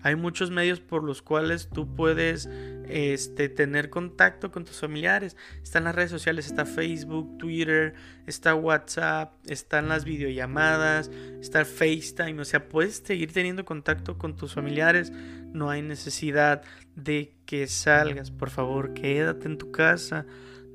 Hay 0.00 0.14
muchos 0.14 0.50
medios 0.50 0.80
por 0.80 1.02
los 1.02 1.22
cuales 1.22 1.68
tú 1.68 1.94
puedes 1.94 2.48
este, 2.88 3.48
tener 3.48 3.90
contacto 3.90 4.52
con 4.52 4.64
tus 4.64 4.78
familiares. 4.78 5.36
Están 5.62 5.84
las 5.84 5.94
redes 5.94 6.10
sociales, 6.10 6.46
está 6.46 6.64
Facebook, 6.64 7.36
Twitter, 7.38 7.94
está 8.26 8.54
WhatsApp, 8.54 9.34
están 9.46 9.88
las 9.88 10.04
videollamadas, 10.04 11.10
está 11.40 11.64
FaceTime. 11.64 12.40
O 12.40 12.44
sea, 12.44 12.68
puedes 12.68 13.02
seguir 13.04 13.32
teniendo 13.32 13.64
contacto 13.64 14.18
con 14.18 14.36
tus 14.36 14.54
familiares. 14.54 15.10
No 15.52 15.68
hay 15.68 15.82
necesidad 15.82 16.62
de 16.94 17.34
que 17.44 17.66
salgas. 17.66 18.30
Por 18.30 18.50
favor, 18.50 18.94
quédate 18.94 19.46
en 19.46 19.58
tu 19.58 19.72
casa. 19.72 20.26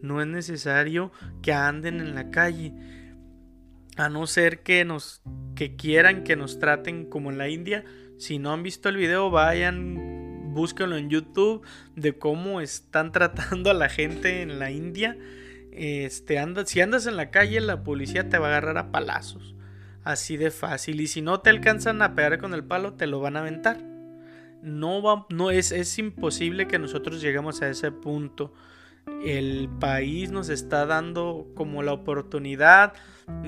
No 0.01 0.21
es 0.21 0.27
necesario 0.27 1.13
que 1.41 1.53
anden 1.53 2.01
en 2.01 2.13
la 2.13 2.29
calle. 2.29 2.73
A 3.97 4.09
no 4.09 4.25
ser 4.27 4.63
que 4.63 4.85
nos 4.85 5.21
que 5.55 5.75
quieran 5.75 6.23
que 6.23 6.35
nos 6.35 6.59
traten 6.59 7.05
como 7.05 7.31
en 7.31 7.37
la 7.37 7.49
India. 7.49 7.85
Si 8.17 8.39
no 8.39 8.51
han 8.51 8.63
visto 8.63 8.89
el 8.89 8.97
video, 8.97 9.29
vayan, 9.29 10.53
búsquenlo 10.53 10.97
en 10.97 11.09
YouTube 11.09 11.65
de 11.95 12.17
cómo 12.17 12.61
están 12.61 13.11
tratando 13.11 13.69
a 13.69 13.73
la 13.73 13.89
gente 13.89 14.41
en 14.41 14.59
la 14.59 14.71
India. 14.71 15.17
Este, 15.71 16.39
anda, 16.39 16.65
si 16.65 16.81
andas 16.81 17.07
en 17.07 17.17
la 17.17 17.31
calle, 17.31 17.59
la 17.59 17.83
policía 17.83 18.29
te 18.29 18.37
va 18.37 18.47
a 18.47 18.49
agarrar 18.49 18.77
a 18.77 18.91
palazos. 18.91 19.55
Así 20.03 20.37
de 20.37 20.51
fácil. 20.51 20.99
Y 21.01 21.07
si 21.07 21.21
no 21.21 21.39
te 21.39 21.49
alcanzan 21.49 22.01
a 22.01 22.15
pegar 22.15 22.39
con 22.39 22.53
el 22.53 22.63
palo, 22.63 22.93
te 22.93 23.07
lo 23.07 23.19
van 23.19 23.37
a 23.37 23.39
aventar. 23.39 23.81
No, 24.61 25.01
va, 25.01 25.25
no 25.29 25.51
es, 25.51 25.71
es 25.71 25.97
imposible 25.97 26.67
que 26.67 26.79
nosotros 26.79 27.21
lleguemos 27.21 27.61
a 27.61 27.69
ese 27.69 27.91
punto 27.91 28.53
el 29.23 29.69
país 29.79 30.31
nos 30.31 30.49
está 30.49 30.85
dando 30.85 31.47
como 31.55 31.83
la 31.83 31.93
oportunidad, 31.93 32.93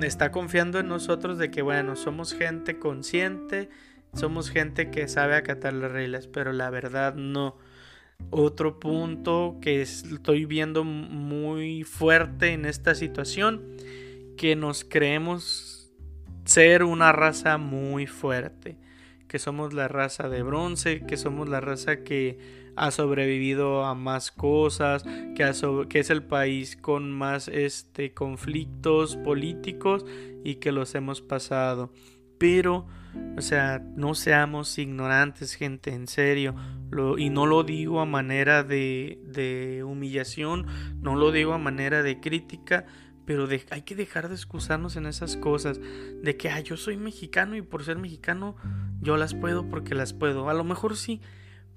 está 0.02 0.32
confiando 0.32 0.80
en 0.80 0.88
nosotros 0.88 1.38
de 1.38 1.52
que, 1.52 1.62
bueno, 1.62 1.96
somos 1.96 2.34
gente 2.34 2.80
consciente, 2.80 3.70
somos 4.14 4.50
gente 4.50 4.90
que 4.92 5.08
sabe 5.08 5.36
acatar 5.36 5.74
las 5.74 5.92
reglas, 5.92 6.28
pero 6.28 6.54
la 6.54 6.70
verdad 6.70 7.16
no. 7.16 7.58
Otro 8.30 8.80
punto 8.80 9.58
que 9.62 9.82
estoy 9.82 10.46
viendo 10.46 10.84
muy 10.84 11.84
fuerte 11.84 12.54
en 12.54 12.66
esta 12.66 12.96
situación, 12.96 13.64
que 14.38 14.56
nos 14.56 14.84
creemos 14.84 15.92
ser 16.46 16.84
una 16.84 17.12
raza 17.12 17.58
muy 17.58 18.08
fuerte, 18.08 18.78
que 19.28 19.40
somos 19.40 19.74
la 19.74 19.88
raza 19.88 20.30
de 20.30 20.44
bronce, 20.44 21.02
que 21.06 21.18
somos 21.18 21.50
la 21.50 21.60
raza 21.60 22.04
que 22.04 22.65
ha 22.76 22.92
sobrevivido 22.92 23.86
a 23.86 23.96
más 23.96 24.32
cosas, 24.32 25.04
que, 25.36 26.00
es 26.00 26.10
el 26.10 26.24
país 26.24 26.76
con 26.76 27.12
más 27.12 27.48
este, 27.48 28.14
conflictos 28.14 29.16
políticos 29.18 30.06
y 30.44 30.56
que 30.56 30.72
los 30.72 30.96
hemos 30.96 31.22
pasado. 31.22 31.92
Pero, 32.38 32.86
o 33.38 33.42
sea, 33.42 33.80
no 33.96 34.14
seamos 34.14 34.78
ignorantes, 34.78 35.54
gente, 35.54 35.94
en 35.94 36.08
serio. 36.08 36.56
Y 37.18 37.30
no 37.30 37.46
lo 37.46 37.64
digo 37.64 38.00
a 38.02 38.06
manera 38.06 38.64
de, 38.64 39.20
de 39.26 39.84
humillación, 39.84 40.66
no 41.02 41.16
lo 41.16 41.32
digo 41.32 41.54
a 41.54 41.58
manera 41.58 42.04
de 42.04 42.20
crítica, 42.20 42.86
pero 43.26 43.48
hay 43.72 43.82
que 43.82 43.96
dejar 43.96 44.30
de 44.30 44.36
excusarnos 44.36 44.96
en 44.96 45.06
esas 45.06 45.38
cosas. 45.38 45.80
De 46.22 46.38
que, 46.38 46.50
ah, 46.50 46.60
yo 46.60 46.78
soy 46.78 46.98
mexicano 46.98 47.56
y 47.56 47.62
por 47.62 47.84
ser 47.84 47.98
mexicano 47.98 48.56
yo 49.02 49.18
las 49.18 49.34
puedo 49.34 49.68
porque 49.70 49.96
las 49.96 50.14
puedo. 50.14 50.50
A 50.50 50.54
lo 50.54 50.64
mejor 50.64 50.96
sí, 50.96 51.22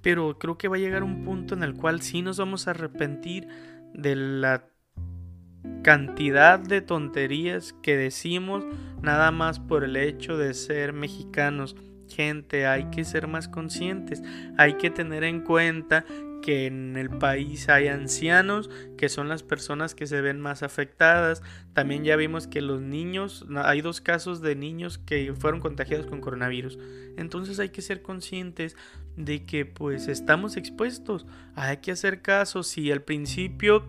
pero 0.08 0.38
creo 0.38 0.56
que 0.56 0.68
va 0.68 0.76
a 0.76 0.78
llegar 0.78 1.02
un 1.02 1.22
punto 1.22 1.54
en 1.54 1.62
el 1.62 1.74
cual 1.74 2.00
sí 2.00 2.22
nos 2.22 2.38
vamos 2.38 2.66
a 2.66 2.70
arrepentir 2.70 3.46
de 3.92 4.16
la 4.16 4.64
cantidad 5.82 6.58
de 6.58 6.80
tonterías 6.80 7.74
que 7.82 7.94
decimos 7.94 8.64
nada 9.02 9.30
más 9.32 9.60
por 9.60 9.84
el 9.84 9.96
hecho 9.96 10.38
de 10.38 10.54
ser 10.54 10.94
mexicanos. 10.94 11.76
Gente, 12.08 12.66
hay 12.66 12.84
que 12.84 13.04
ser 13.04 13.26
más 13.28 13.48
conscientes, 13.48 14.22
hay 14.56 14.78
que 14.78 14.88
tener 14.88 15.24
en 15.24 15.42
cuenta 15.42 16.06
que 16.40 16.64
en 16.64 16.96
el 16.96 17.10
país 17.10 17.68
hay 17.68 17.88
ancianos, 17.88 18.70
que 18.96 19.10
son 19.10 19.28
las 19.28 19.42
personas 19.42 19.94
que 19.94 20.06
se 20.06 20.22
ven 20.22 20.40
más 20.40 20.62
afectadas. 20.62 21.42
También 21.74 22.02
ya 22.02 22.16
vimos 22.16 22.46
que 22.46 22.62
los 22.62 22.80
niños, 22.80 23.44
hay 23.56 23.82
dos 23.82 24.00
casos 24.00 24.40
de 24.40 24.56
niños 24.56 24.96
que 24.96 25.34
fueron 25.34 25.60
contagiados 25.60 26.06
con 26.06 26.22
coronavirus. 26.22 26.78
Entonces 27.18 27.58
hay 27.58 27.68
que 27.68 27.82
ser 27.82 28.00
conscientes 28.00 28.74
de 29.18 29.44
que 29.44 29.66
pues 29.66 30.08
estamos 30.08 30.56
expuestos. 30.56 31.26
Hay 31.54 31.78
que 31.78 31.90
hacer 31.90 32.22
caso. 32.22 32.62
Si 32.62 32.90
al 32.90 33.02
principio 33.02 33.84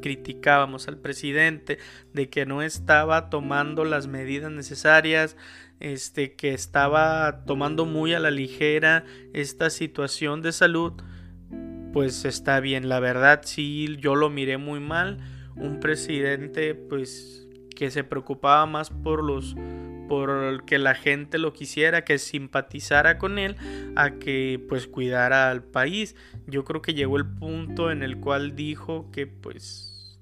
criticábamos 0.00 0.86
al 0.86 0.98
presidente 0.98 1.78
de 2.12 2.28
que 2.28 2.46
no 2.46 2.62
estaba 2.62 3.30
tomando 3.30 3.84
las 3.84 4.06
medidas 4.06 4.52
necesarias, 4.52 5.36
este 5.80 6.34
que 6.34 6.52
estaba 6.52 7.44
tomando 7.46 7.86
muy 7.86 8.12
a 8.12 8.20
la 8.20 8.30
ligera 8.30 9.04
esta 9.32 9.70
situación 9.70 10.42
de 10.42 10.52
salud, 10.52 10.92
pues 11.92 12.24
está 12.26 12.60
bien. 12.60 12.88
La 12.88 13.00
verdad 13.00 13.40
sí, 13.44 13.96
yo 13.98 14.14
lo 14.14 14.28
miré 14.28 14.58
muy 14.58 14.78
mal. 14.78 15.18
Un 15.56 15.80
presidente 15.80 16.74
pues 16.74 17.48
que 17.80 17.90
se 17.90 18.04
preocupaba 18.04 18.66
más 18.66 18.90
por 18.90 19.24
los 19.24 19.56
por 20.06 20.66
que 20.66 20.78
la 20.78 20.94
gente 20.94 21.38
lo 21.38 21.54
quisiera, 21.54 22.04
que 22.04 22.18
simpatizara 22.18 23.16
con 23.16 23.38
él, 23.38 23.56
a 23.96 24.18
que 24.18 24.62
pues 24.68 24.86
cuidara 24.86 25.50
al 25.50 25.64
país. 25.64 26.14
Yo 26.46 26.64
creo 26.64 26.82
que 26.82 26.92
llegó 26.92 27.16
el 27.16 27.24
punto 27.24 27.90
en 27.90 28.02
el 28.02 28.18
cual 28.20 28.54
dijo 28.54 29.10
que 29.12 29.26
pues 29.26 30.18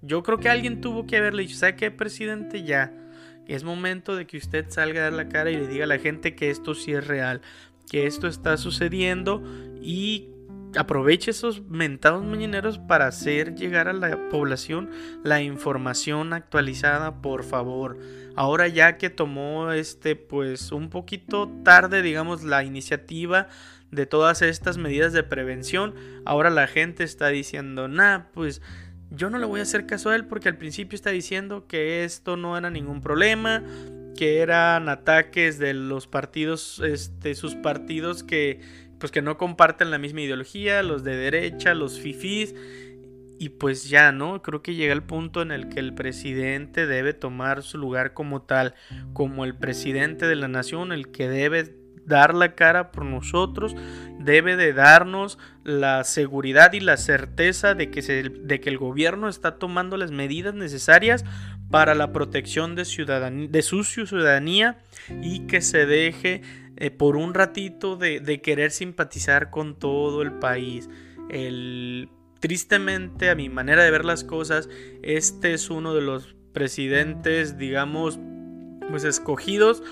yo 0.00 0.22
creo 0.22 0.38
que 0.38 0.48
alguien 0.48 0.80
tuvo 0.80 1.06
que 1.06 1.18
haberle 1.18 1.42
dicho, 1.42 1.56
¿sabe 1.56 1.76
qué, 1.76 1.90
presidente? 1.90 2.62
Ya, 2.62 2.94
es 3.46 3.62
momento 3.62 4.16
de 4.16 4.26
que 4.26 4.38
usted 4.38 4.70
salga 4.70 5.00
a 5.00 5.04
dar 5.04 5.12
la 5.12 5.28
cara 5.28 5.50
y 5.50 5.56
le 5.56 5.68
diga 5.68 5.84
a 5.84 5.88
la 5.88 5.98
gente 5.98 6.34
que 6.34 6.48
esto 6.48 6.74
sí 6.74 6.94
es 6.94 7.06
real, 7.06 7.42
que 7.90 8.06
esto 8.06 8.26
está 8.26 8.56
sucediendo 8.56 9.42
y 9.82 10.30
aproveche 10.76 11.30
esos 11.30 11.62
mentados 11.68 12.24
mañaneros 12.24 12.78
para 12.78 13.06
hacer 13.06 13.54
llegar 13.54 13.88
a 13.88 13.92
la 13.92 14.28
población 14.30 14.90
la 15.22 15.42
información 15.42 16.32
actualizada, 16.32 17.20
por 17.20 17.44
favor. 17.44 17.98
Ahora 18.36 18.68
ya 18.68 18.96
que 18.96 19.10
tomó 19.10 19.72
este 19.72 20.16
pues 20.16 20.72
un 20.72 20.88
poquito 20.88 21.50
tarde, 21.64 22.02
digamos, 22.02 22.42
la 22.42 22.64
iniciativa 22.64 23.48
de 23.90 24.06
todas 24.06 24.40
estas 24.40 24.78
medidas 24.78 25.12
de 25.12 25.22
prevención, 25.22 25.94
ahora 26.24 26.48
la 26.48 26.66
gente 26.66 27.04
está 27.04 27.28
diciendo, 27.28 27.88
"Nah, 27.88 28.30
pues 28.32 28.62
yo 29.10 29.28
no 29.28 29.38
le 29.38 29.46
voy 29.46 29.60
a 29.60 29.64
hacer 29.64 29.86
caso 29.86 30.08
a 30.08 30.16
él 30.16 30.24
porque 30.24 30.48
al 30.48 30.56
principio 30.56 30.96
está 30.96 31.10
diciendo 31.10 31.66
que 31.66 32.04
esto 32.04 32.36
no 32.36 32.56
era 32.56 32.70
ningún 32.70 33.02
problema, 33.02 33.62
que 34.16 34.38
eran 34.38 34.88
ataques 34.88 35.58
de 35.58 35.74
los 35.74 36.06
partidos, 36.06 36.80
este, 36.84 37.34
sus 37.34 37.54
partidos 37.54 38.22
que 38.22 38.60
pues 39.02 39.10
que 39.10 39.20
no 39.20 39.36
comparten 39.36 39.90
la 39.90 39.98
misma 39.98 40.20
ideología, 40.20 40.80
los 40.84 41.02
de 41.02 41.16
derecha, 41.16 41.74
los 41.74 41.98
fifís, 41.98 42.54
y 43.36 43.48
pues 43.48 43.90
ya, 43.90 44.12
¿no? 44.12 44.42
Creo 44.42 44.62
que 44.62 44.76
llega 44.76 44.92
el 44.92 45.02
punto 45.02 45.42
en 45.42 45.50
el 45.50 45.68
que 45.68 45.80
el 45.80 45.92
presidente 45.92 46.86
debe 46.86 47.12
tomar 47.12 47.64
su 47.64 47.78
lugar 47.78 48.14
como 48.14 48.42
tal, 48.42 48.76
como 49.12 49.44
el 49.44 49.56
presidente 49.56 50.28
de 50.28 50.36
la 50.36 50.46
nación, 50.46 50.92
el 50.92 51.10
que 51.10 51.28
debe 51.28 51.74
dar 52.06 52.32
la 52.32 52.54
cara 52.54 52.92
por 52.92 53.04
nosotros, 53.04 53.74
debe 54.20 54.54
de 54.54 54.72
darnos 54.72 55.36
la 55.64 56.04
seguridad 56.04 56.72
y 56.72 56.78
la 56.78 56.96
certeza 56.96 57.74
de 57.74 57.90
que, 57.90 58.02
se, 58.02 58.28
de 58.28 58.60
que 58.60 58.70
el 58.70 58.78
gobierno 58.78 59.28
está 59.28 59.58
tomando 59.58 59.96
las 59.96 60.12
medidas 60.12 60.54
necesarias 60.54 61.24
para 61.72 61.96
la 61.96 62.12
protección 62.12 62.76
de, 62.76 62.84
de 63.50 63.62
su 63.62 63.82
ciudadanía 63.82 64.78
y 65.22 65.48
que 65.48 65.60
se 65.60 65.86
deje 65.86 66.42
eh, 66.82 66.90
por 66.90 67.14
un 67.14 67.32
ratito 67.32 67.94
de, 67.94 68.40
querer 68.42 68.72
simpatizar 68.72 69.50
con 69.50 69.78
todo 69.78 70.20
el 70.20 70.32
país. 70.32 70.90
El, 71.30 72.08
tristemente, 72.40 73.30
a 73.30 73.36
mi 73.36 73.48
manera 73.48 73.84
de 73.84 73.92
ver 73.92 74.04
las 74.04 74.24
cosas, 74.24 74.68
este 75.00 75.54
es 75.54 75.70
uno 75.70 75.94
de 75.94 76.00
los 76.00 76.34
presidentes, 76.52 77.56
digamos, 77.56 78.18
pues 78.90 79.04
escogidos 79.04 79.84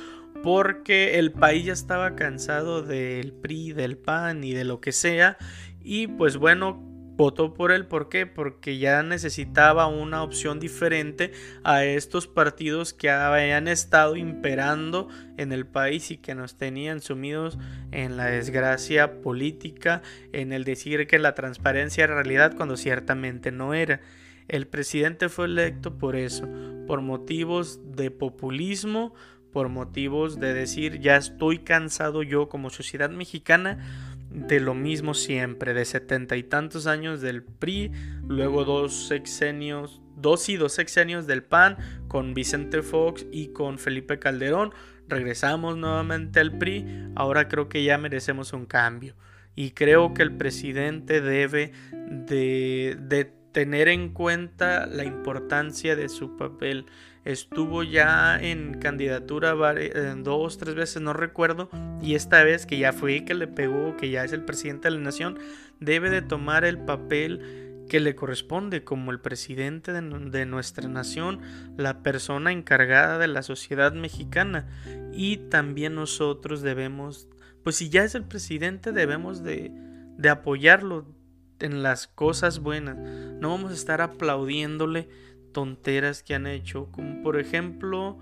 porque 0.42 1.20
el 1.20 1.30
país 1.30 1.66
ya 1.66 1.74
estaba 1.74 2.16
cansado 2.16 2.82
del 2.82 3.34
PRI, 3.34 3.72
del 3.72 3.96
PAN 3.96 4.42
y 4.42 4.52
de 4.52 4.64
lo 4.64 4.80
que 4.80 4.90
sea. 4.90 5.38
Y 5.80 6.08
pues 6.08 6.38
bueno, 6.38 6.89
votó 7.20 7.52
por 7.52 7.70
él. 7.70 7.84
¿Por 7.84 8.08
qué? 8.08 8.24
Porque 8.24 8.78
ya 8.78 9.02
necesitaba 9.02 9.86
una 9.86 10.22
opción 10.22 10.58
diferente 10.58 11.32
a 11.64 11.84
estos 11.84 12.26
partidos 12.26 12.94
que 12.94 13.10
habían 13.10 13.68
estado 13.68 14.16
imperando 14.16 15.08
en 15.36 15.52
el 15.52 15.66
país 15.66 16.10
y 16.10 16.16
que 16.16 16.34
nos 16.34 16.56
tenían 16.56 17.02
sumidos 17.02 17.58
en 17.92 18.16
la 18.16 18.24
desgracia 18.24 19.20
política, 19.20 20.00
en 20.32 20.54
el 20.54 20.64
decir 20.64 21.06
que 21.06 21.18
la 21.18 21.34
transparencia 21.34 22.04
era 22.04 22.14
realidad 22.14 22.56
cuando 22.56 22.78
ciertamente 22.78 23.52
no 23.52 23.74
era. 23.74 24.00
El 24.48 24.66
presidente 24.66 25.28
fue 25.28 25.44
electo 25.44 25.98
por 25.98 26.16
eso, 26.16 26.48
por 26.86 27.02
motivos 27.02 27.80
de 27.96 28.10
populismo, 28.10 29.14
por 29.52 29.68
motivos 29.68 30.40
de 30.40 30.54
decir 30.54 31.00
ya 31.00 31.16
estoy 31.16 31.58
cansado 31.58 32.22
yo 32.22 32.48
como 32.48 32.70
sociedad 32.70 33.10
mexicana 33.10 34.09
de 34.30 34.60
lo 34.60 34.74
mismo 34.74 35.14
siempre, 35.14 35.74
de 35.74 35.84
setenta 35.84 36.36
y 36.36 36.42
tantos 36.42 36.86
años 36.86 37.20
del 37.20 37.42
PRI, 37.42 37.90
luego 38.28 38.64
dos 38.64 39.08
sexenios, 39.08 40.00
dos 40.16 40.48
y 40.48 40.56
dos 40.56 40.72
sexenios 40.72 41.26
del 41.26 41.42
PAN 41.42 41.76
con 42.08 42.32
Vicente 42.32 42.82
Fox 42.82 43.26
y 43.32 43.48
con 43.48 43.78
Felipe 43.78 44.18
Calderón. 44.18 44.72
Regresamos 45.08 45.76
nuevamente 45.76 46.38
al 46.38 46.56
PRI, 46.56 47.10
ahora 47.16 47.48
creo 47.48 47.68
que 47.68 47.82
ya 47.82 47.98
merecemos 47.98 48.52
un 48.52 48.66
cambio. 48.66 49.16
Y 49.56 49.72
creo 49.72 50.14
que 50.14 50.22
el 50.22 50.36
presidente 50.36 51.20
debe 51.20 51.72
de, 51.92 52.96
de 53.00 53.32
tener 53.52 53.88
en 53.88 54.10
cuenta 54.10 54.86
la 54.86 55.04
importancia 55.04 55.96
de 55.96 56.08
su 56.08 56.36
papel 56.36 56.86
estuvo 57.24 57.82
ya 57.82 58.38
en 58.40 58.80
candidatura 58.80 59.54
dos, 60.16 60.58
tres 60.58 60.74
veces, 60.74 61.02
no 61.02 61.12
recuerdo, 61.12 61.70
y 62.02 62.14
esta 62.14 62.42
vez 62.42 62.66
que 62.66 62.78
ya 62.78 62.92
fue 62.92 63.24
que 63.24 63.34
le 63.34 63.46
pegó, 63.46 63.96
que 63.96 64.10
ya 64.10 64.24
es 64.24 64.32
el 64.32 64.44
presidente 64.44 64.88
de 64.88 64.96
la 64.96 65.00
nación, 65.00 65.38
debe 65.80 66.10
de 66.10 66.22
tomar 66.22 66.64
el 66.64 66.78
papel 66.78 67.70
que 67.90 68.00
le 68.00 68.14
corresponde 68.14 68.84
como 68.84 69.10
el 69.10 69.20
presidente 69.20 69.92
de, 69.92 70.00
de, 70.00 70.46
nuestra 70.46 70.88
nación, 70.88 71.40
la 71.76 72.02
persona 72.02 72.52
encargada 72.52 73.18
de 73.18 73.26
la 73.26 73.42
sociedad 73.42 73.92
mexicana. 73.92 74.68
Y 75.12 75.38
también 75.48 75.96
nosotros 75.96 76.62
debemos, 76.62 77.26
pues 77.64 77.76
si 77.76 77.90
ya 77.90 78.04
es 78.04 78.14
el 78.14 78.22
presidente, 78.24 78.92
debemos 78.92 79.42
de, 79.42 79.72
de 80.16 80.28
apoyarlo 80.28 81.04
en 81.58 81.82
las 81.82 82.06
cosas 82.06 82.60
buenas. 82.60 82.96
No 82.96 83.50
vamos 83.50 83.72
a 83.72 83.74
estar 83.74 84.00
aplaudiéndole 84.00 85.08
tonteras 85.52 86.22
que 86.22 86.34
han 86.34 86.46
hecho, 86.46 86.88
como 86.92 87.22
por 87.22 87.38
ejemplo, 87.38 88.18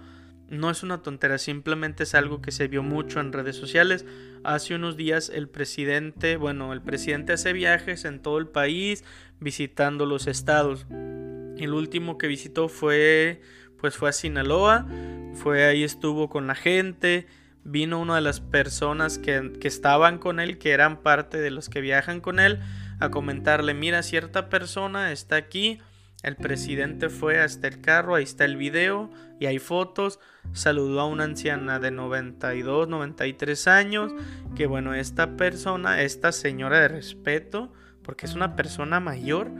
no 0.48 0.70
es 0.70 0.82
una 0.82 1.02
tontera, 1.02 1.38
simplemente 1.38 2.04
es 2.04 2.14
algo 2.14 2.40
que 2.40 2.52
se 2.52 2.68
vio 2.68 2.82
mucho 2.82 3.20
en 3.20 3.32
redes 3.32 3.56
sociales. 3.56 4.06
Hace 4.44 4.74
unos 4.74 4.96
días 4.96 5.30
el 5.34 5.48
presidente, 5.48 6.36
bueno, 6.36 6.72
el 6.72 6.80
presidente 6.80 7.34
hace 7.34 7.52
viajes 7.52 8.04
en 8.04 8.20
todo 8.20 8.38
el 8.38 8.48
país 8.48 9.04
visitando 9.40 10.06
los 10.06 10.26
estados. 10.26 10.86
El 10.90 11.74
último 11.74 12.18
que 12.18 12.28
visitó 12.28 12.68
fue 12.68 13.40
pues 13.78 13.96
fue 13.96 14.08
a 14.08 14.12
Sinaloa, 14.12 14.86
fue 15.34 15.64
ahí 15.64 15.84
estuvo 15.84 16.28
con 16.28 16.46
la 16.46 16.54
gente, 16.54 17.26
vino 17.64 18.00
una 18.00 18.16
de 18.16 18.20
las 18.20 18.40
personas 18.40 19.18
que, 19.18 19.52
que 19.60 19.68
estaban 19.68 20.18
con 20.18 20.40
él, 20.40 20.58
que 20.58 20.72
eran 20.72 21.02
parte 21.02 21.38
de 21.38 21.50
los 21.50 21.68
que 21.68 21.80
viajan 21.80 22.20
con 22.20 22.40
él, 22.40 22.58
a 22.98 23.10
comentarle, 23.10 23.74
mira, 23.74 24.02
cierta 24.02 24.48
persona 24.48 25.12
está 25.12 25.36
aquí, 25.36 25.78
el 26.22 26.34
presidente 26.34 27.10
fue 27.10 27.38
hasta 27.38 27.68
el 27.68 27.80
carro, 27.80 28.16
ahí 28.16 28.24
está 28.24 28.44
el 28.44 28.56
video 28.56 29.10
y 29.38 29.46
hay 29.46 29.58
fotos. 29.58 30.18
Saludó 30.52 31.00
a 31.00 31.06
una 31.06 31.24
anciana 31.24 31.78
de 31.78 31.92
92, 31.92 32.88
93 32.88 33.68
años. 33.68 34.12
Que 34.56 34.66
bueno, 34.66 34.94
esta 34.94 35.36
persona, 35.36 36.02
esta 36.02 36.32
señora 36.32 36.80
de 36.80 36.88
respeto, 36.88 37.72
porque 38.02 38.26
es 38.26 38.34
una 38.34 38.56
persona 38.56 38.98
mayor, 38.98 39.50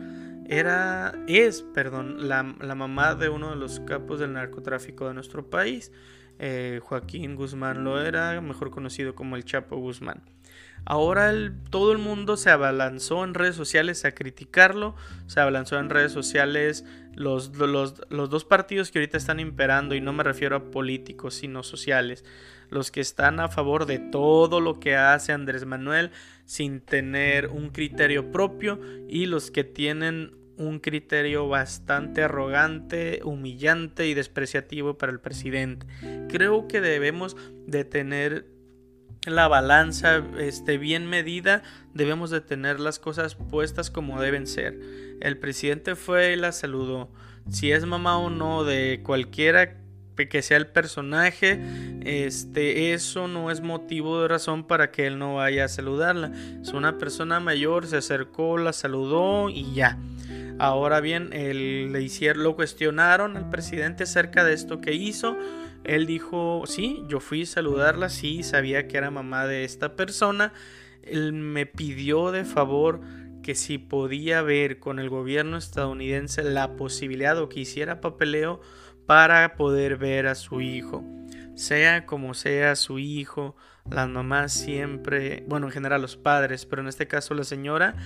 era, 0.49 1.14
es, 1.29 1.62
perdón, 1.62 2.29
la, 2.29 2.57
la 2.61 2.75
mamá 2.75 3.14
de 3.14 3.29
uno 3.29 3.51
de 3.51 3.57
los 3.57 3.81
capos 3.81 4.18
del 4.18 4.33
narcotráfico 4.33 5.07
de 5.07 5.14
nuestro 5.14 5.49
país. 5.49 5.92
Eh, 6.40 6.81
Joaquín 6.83 7.37
Guzmán 7.37 7.85
lo 7.85 8.01
era, 8.01 8.40
mejor 8.40 8.71
conocido 8.71 9.14
como 9.14 9.37
el 9.37 9.44
Chapo 9.44 9.77
Guzmán. 9.77 10.23
Ahora 10.90 11.31
todo 11.68 11.92
el 11.92 11.98
mundo 11.98 12.38
se 12.38 12.48
abalanzó 12.48 13.22
en 13.22 13.35
redes 13.35 13.55
sociales 13.55 14.07
a 14.07 14.12
criticarlo, 14.12 14.96
se 15.27 15.38
abalanzó 15.38 15.79
en 15.79 15.90
redes 15.90 16.12
sociales 16.12 16.83
los, 17.14 17.55
los, 17.59 18.01
los, 18.09 18.31
dos 18.31 18.46
partidos 18.46 18.90
que 18.90 18.98
ahorita 18.98 19.18
están 19.18 19.38
imperando, 19.38 19.94
y 19.94 20.01
no 20.01 20.14
me 20.14 20.22
refiero 20.22 20.57
a 20.57 20.70
políticos, 20.70 21.35
sino 21.35 21.62
sociales, 21.62 22.24
los 22.70 22.90
que 22.90 23.03
están 23.03 23.38
a 23.38 23.48
favor 23.48 23.85
de 23.85 23.98
todo 23.98 24.62
lo 24.62 24.81
que 24.81 24.96
hace 24.96 25.33
Andrés 25.33 25.66
Manuel 25.66 26.11
sin 26.46 26.81
tener 26.81 27.48
un 27.48 27.68
criterio 27.68 28.33
propio 28.33 28.81
y 29.11 29.27
los 29.27 29.51
que 29.51 29.64
tienen 29.64 30.38
un 30.57 30.79
criterio 30.79 31.48
bastante 31.48 32.22
arrogante, 32.22 33.20
humillante 33.24 34.09
y 34.09 34.14
despreciativo 34.14 34.96
para 34.96 35.12
el 35.12 35.20
presidente. 35.20 35.87
Creo 36.31 36.66
que 36.66 36.81
debemos 36.81 37.37
de 37.66 37.85
tener 37.85 38.58
la 39.31 39.49
balanza 39.49 40.23
esté 40.38 40.79
bien 40.79 41.07
medida, 41.07 41.62
debemos 41.95 42.31
de 42.31 42.41
tener 42.41 42.81
las 42.81 42.99
cosas 42.99 43.35
puestas 43.35 43.91
como 43.91 44.21
deben 44.21 44.47
ser. 44.47 44.79
El 45.21 45.38
presidente 45.38 45.97
fue 45.97 46.33
y 46.33 46.37
la 46.37 46.53
saludó. 46.53 47.11
Si 47.51 47.73
es 47.73 47.85
mamá 47.87 48.19
o 48.19 48.31
no 48.31 48.64
de 48.64 49.01
cualquiera 49.03 49.77
que 50.17 50.43
sea 50.43 50.57
el 50.57 50.67
personaje, 50.67 51.61
este, 52.05 52.93
eso 52.93 53.29
no 53.29 53.51
es 53.51 53.61
motivo 53.61 54.23
de 54.23 54.29
razón 54.29 54.64
para 54.64 54.91
que 54.91 55.07
él 55.07 55.19
no 55.19 55.37
vaya 55.37 55.64
a 55.64 55.69
saludarla. 55.69 56.33
Es 56.61 56.73
una 56.73 56.99
persona 56.99 57.41
mayor, 57.41 57.87
se 57.87 57.99
acercó, 57.99 58.59
la 58.59 58.73
saludó 58.73 59.49
y 59.49 59.73
ya. 59.75 59.99
Ahora 60.59 61.01
bien, 61.01 61.31
le 61.31 62.03
hicieron, 62.03 62.43
lo 62.43 62.57
cuestionaron 62.57 63.37
al 63.37 63.49
presidente 63.49 64.03
acerca 64.03 64.43
de 64.43 64.55
esto 64.55 64.81
que 64.81 64.93
hizo 64.93 65.37
él 65.85 66.07
dijo, 66.07 66.64
sí, 66.67 67.05
yo 67.09 67.21
fui 67.21 67.43
a 67.43 67.47
saludarla, 67.47 68.09
sí, 68.09 68.43
sabía 68.43 68.88
que 68.88 68.99
era 68.99 69.11
mamá 69.11 69.47
de 69.47 69.64
esta 69.64 69.97
persona. 69.97 70.53
Él 71.03 71.33
me 71.33 71.67
pidió 71.67 72.31
de 72.31 72.45
favor 72.45 73.01
que 73.43 73.55
si 73.55 73.79
podía 73.79 74.43
ver 74.43 74.79
con 74.79 74.99
el 74.99 75.09
gobierno 75.09 75.57
estadounidense 75.57 76.43
la 76.43 76.77
posibilidad 76.77 77.38
o 77.38 77.49
que 77.49 77.61
hiciera 77.61 78.01
papeleo 78.01 78.61
para 79.07 79.57
poder 79.57 79.97
ver 79.97 80.27
a 80.27 80.35
su 80.35 80.61
hijo. 80.61 81.03
Sea 81.55 82.05
como 82.05 82.35
sea 82.35 82.77
su 82.77 82.99
hijo, 82.99 83.57
las 83.91 84.09
mamás 84.09 84.53
siempre, 84.53 85.45
bueno, 85.49 85.67
en 85.67 85.73
general 85.73 86.03
los 86.03 86.17
padres, 86.17 86.67
pero 86.67 86.83
en 86.83 86.88
este 86.88 87.07
caso 87.07 87.35
la 87.35 87.45
señora, 87.45 87.97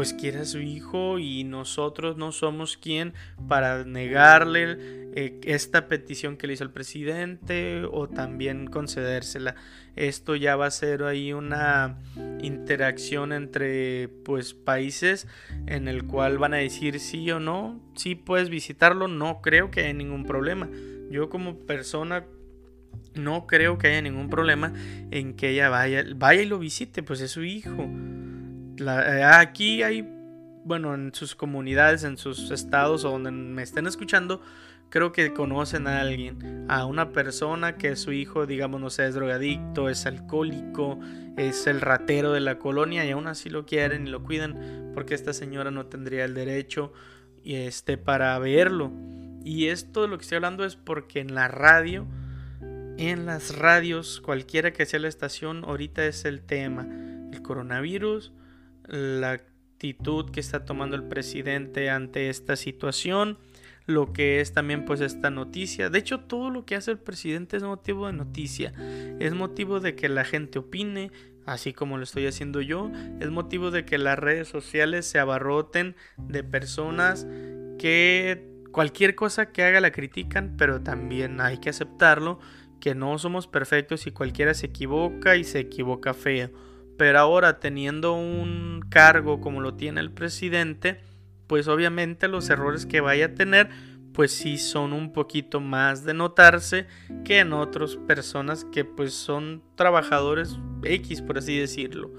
pues 0.00 0.14
quiere 0.14 0.38
a 0.38 0.44
su 0.46 0.60
hijo 0.60 1.18
y 1.18 1.44
nosotros 1.44 2.16
no 2.16 2.32
somos 2.32 2.78
quien 2.78 3.12
para 3.48 3.84
negarle 3.84 4.78
eh, 5.14 5.38
esta 5.44 5.88
petición 5.88 6.38
que 6.38 6.46
le 6.46 6.54
hizo 6.54 6.64
el 6.64 6.70
presidente 6.70 7.82
o 7.84 8.08
también 8.08 8.66
concedérsela. 8.66 9.56
Esto 9.96 10.36
ya 10.36 10.56
va 10.56 10.64
a 10.64 10.70
ser 10.70 11.02
ahí 11.02 11.34
una 11.34 11.98
interacción 12.40 13.34
entre 13.34 14.08
pues 14.24 14.54
países 14.54 15.26
en 15.66 15.86
el 15.86 16.06
cual 16.06 16.38
van 16.38 16.54
a 16.54 16.56
decir 16.56 16.98
sí 16.98 17.30
o 17.30 17.38
no, 17.38 17.78
si 17.94 18.14
puedes 18.14 18.48
visitarlo, 18.48 19.06
no 19.06 19.42
creo 19.42 19.70
que 19.70 19.80
haya 19.80 19.92
ningún 19.92 20.24
problema. 20.24 20.70
Yo 21.10 21.28
como 21.28 21.58
persona 21.58 22.24
no 23.14 23.46
creo 23.46 23.76
que 23.76 23.88
haya 23.88 24.00
ningún 24.00 24.30
problema 24.30 24.72
en 25.10 25.34
que 25.34 25.50
ella 25.50 25.68
vaya, 25.68 26.06
vaya 26.16 26.40
y 26.40 26.46
lo 26.46 26.58
visite, 26.58 27.02
pues 27.02 27.20
es 27.20 27.32
su 27.32 27.44
hijo. 27.44 27.86
Eh, 28.80 29.24
aquí 29.24 29.82
hay, 29.82 30.08
bueno, 30.64 30.94
en 30.94 31.14
sus 31.14 31.34
comunidades, 31.34 32.04
en 32.04 32.16
sus 32.16 32.50
estados 32.50 33.04
o 33.04 33.10
donde 33.10 33.30
me 33.30 33.62
estén 33.62 33.86
escuchando, 33.86 34.40
creo 34.90 35.12
que 35.12 35.32
conocen 35.32 35.86
a 35.86 36.00
alguien, 36.00 36.66
a 36.68 36.84
una 36.84 37.12
persona 37.12 37.76
que 37.76 37.96
su 37.96 38.12
hijo, 38.12 38.46
digamos, 38.46 38.80
no 38.80 38.90
sé, 38.90 39.06
es 39.06 39.14
drogadicto, 39.14 39.88
es 39.88 40.04
alcohólico, 40.04 40.98
es 41.36 41.66
el 41.66 41.80
ratero 41.80 42.32
de 42.32 42.40
la 42.40 42.58
colonia 42.58 43.04
y 43.04 43.12
aún 43.12 43.26
así 43.28 43.48
lo 43.48 43.64
quieren 43.64 44.06
y 44.06 44.10
lo 44.10 44.22
cuidan 44.22 44.90
porque 44.94 45.14
esta 45.14 45.32
señora 45.32 45.70
no 45.70 45.86
tendría 45.86 46.24
el 46.24 46.34
derecho 46.34 46.92
este, 47.44 47.96
para 47.96 48.38
verlo. 48.38 48.90
Y 49.44 49.68
esto 49.68 50.02
de 50.02 50.08
lo 50.08 50.18
que 50.18 50.22
estoy 50.22 50.36
hablando 50.36 50.64
es 50.64 50.76
porque 50.76 51.20
en 51.20 51.34
la 51.34 51.48
radio, 51.48 52.06
en 52.98 53.24
las 53.26 53.56
radios, 53.56 54.20
cualquiera 54.20 54.72
que 54.72 54.84
sea 54.84 55.00
la 55.00 55.08
estación, 55.08 55.64
ahorita 55.64 56.04
es 56.04 56.24
el 56.24 56.42
tema. 56.42 56.86
El 57.32 57.40
coronavirus, 57.42 58.32
la 58.90 59.32
actitud 59.32 60.30
que 60.30 60.40
está 60.40 60.64
tomando 60.64 60.96
el 60.96 61.04
presidente 61.04 61.90
ante 61.90 62.28
esta 62.28 62.56
situación, 62.56 63.38
lo 63.86 64.12
que 64.12 64.40
es 64.40 64.52
también 64.52 64.84
pues 64.84 65.00
esta 65.00 65.30
noticia. 65.30 65.90
De 65.90 65.98
hecho, 65.98 66.20
todo 66.20 66.50
lo 66.50 66.64
que 66.64 66.76
hace 66.76 66.90
el 66.90 66.98
presidente 66.98 67.56
es 67.56 67.62
motivo 67.62 68.06
de 68.06 68.12
noticia, 68.12 68.72
es 69.18 69.32
motivo 69.32 69.80
de 69.80 69.94
que 69.94 70.08
la 70.08 70.24
gente 70.24 70.58
opine, 70.58 71.10
así 71.46 71.72
como 71.72 71.96
lo 71.96 72.04
estoy 72.04 72.26
haciendo 72.26 72.60
yo, 72.60 72.90
es 73.20 73.30
motivo 73.30 73.70
de 73.70 73.84
que 73.84 73.98
las 73.98 74.18
redes 74.18 74.48
sociales 74.48 75.06
se 75.06 75.18
abarroten 75.18 75.96
de 76.18 76.44
personas 76.44 77.26
que 77.78 78.50
cualquier 78.72 79.14
cosa 79.14 79.50
que 79.50 79.62
haga 79.62 79.80
la 79.80 79.92
critican, 79.92 80.56
pero 80.56 80.82
también 80.82 81.40
hay 81.40 81.58
que 81.58 81.70
aceptarlo, 81.70 82.38
que 82.80 82.94
no 82.94 83.18
somos 83.18 83.46
perfectos 83.46 84.06
y 84.06 84.10
cualquiera 84.10 84.54
se 84.54 84.66
equivoca 84.66 85.36
y 85.36 85.44
se 85.44 85.60
equivoca 85.60 86.14
feo. 86.14 86.50
Pero 87.00 87.18
ahora 87.18 87.60
teniendo 87.60 88.12
un 88.12 88.84
cargo 88.90 89.40
como 89.40 89.62
lo 89.62 89.72
tiene 89.72 90.02
el 90.02 90.10
presidente, 90.10 91.00
pues 91.46 91.66
obviamente 91.66 92.28
los 92.28 92.50
errores 92.50 92.84
que 92.84 93.00
vaya 93.00 93.24
a 93.24 93.34
tener, 93.34 93.70
pues 94.12 94.32
sí 94.32 94.58
son 94.58 94.92
un 94.92 95.14
poquito 95.14 95.60
más 95.60 96.04
de 96.04 96.12
notarse 96.12 96.88
que 97.24 97.38
en 97.38 97.54
otras 97.54 97.96
personas 97.96 98.66
que 98.66 98.84
pues 98.84 99.14
son 99.14 99.62
trabajadores 99.76 100.58
X, 100.84 101.22
por 101.22 101.38
así 101.38 101.56
decirlo 101.56 102.10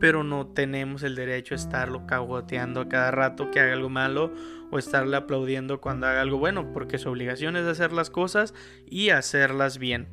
pero 0.00 0.24
no 0.24 0.48
tenemos 0.48 1.04
el 1.04 1.14
derecho 1.14 1.54
a 1.54 1.58
estarlo 1.58 2.08
cagoteando 2.08 2.80
a 2.80 2.88
cada 2.88 3.12
rato 3.12 3.52
que 3.52 3.60
haga 3.60 3.74
algo 3.74 3.88
malo 3.88 4.32
o 4.72 4.78
estarle 4.78 5.16
aplaudiendo 5.16 5.80
cuando 5.80 6.08
haga 6.08 6.22
algo 6.22 6.38
bueno, 6.38 6.72
porque 6.72 6.98
su 6.98 7.08
obligación 7.08 7.54
es 7.54 7.66
hacer 7.66 7.92
las 7.92 8.10
cosas 8.10 8.52
y 8.84 9.10
hacerlas 9.10 9.78
bien. 9.78 10.08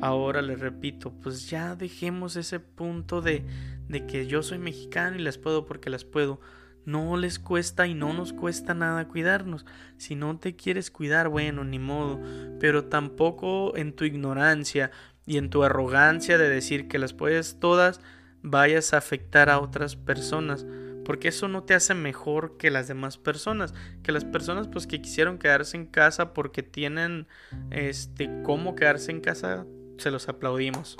Ahora 0.00 0.42
les 0.42 0.60
repito, 0.60 1.12
pues 1.22 1.48
ya 1.48 1.76
dejemos 1.76 2.36
ese 2.36 2.60
punto 2.60 3.20
de, 3.20 3.44
de 3.88 4.06
que 4.06 4.26
yo 4.26 4.42
soy 4.42 4.58
mexicano 4.58 5.16
y 5.16 5.22
las 5.22 5.38
puedo 5.38 5.64
porque 5.64 5.90
las 5.90 6.04
puedo. 6.04 6.40
No 6.84 7.16
les 7.16 7.38
cuesta 7.38 7.86
y 7.86 7.94
no 7.94 8.12
nos 8.12 8.32
cuesta 8.32 8.74
nada 8.74 9.06
cuidarnos. 9.06 9.64
Si 9.98 10.16
no 10.16 10.38
te 10.38 10.56
quieres 10.56 10.90
cuidar, 10.90 11.28
bueno, 11.28 11.62
ni 11.62 11.78
modo. 11.78 12.20
Pero 12.58 12.86
tampoco 12.86 13.76
en 13.76 13.92
tu 13.92 14.04
ignorancia 14.04 14.90
y 15.26 15.36
en 15.36 15.50
tu 15.50 15.62
arrogancia 15.62 16.38
de 16.38 16.48
decir 16.48 16.88
que 16.88 16.98
las 16.98 17.12
puedes 17.12 17.60
todas, 17.60 18.00
vayas 18.42 18.92
a 18.92 18.98
afectar 18.98 19.50
a 19.50 19.60
otras 19.60 19.96
personas, 19.96 20.66
porque 21.04 21.28
eso 21.28 21.48
no 21.48 21.62
te 21.62 21.74
hace 21.74 21.94
mejor 21.94 22.56
que 22.56 22.70
las 22.70 22.88
demás 22.88 23.18
personas, 23.18 23.74
que 24.02 24.12
las 24.12 24.24
personas 24.24 24.68
pues 24.68 24.86
que 24.86 25.00
quisieron 25.00 25.38
quedarse 25.38 25.76
en 25.76 25.86
casa 25.86 26.32
porque 26.34 26.62
tienen 26.62 27.26
este 27.70 28.30
cómo 28.42 28.74
quedarse 28.74 29.10
en 29.10 29.20
casa, 29.20 29.64
se 30.02 30.10
los 30.10 30.28
aplaudimos. 30.28 30.96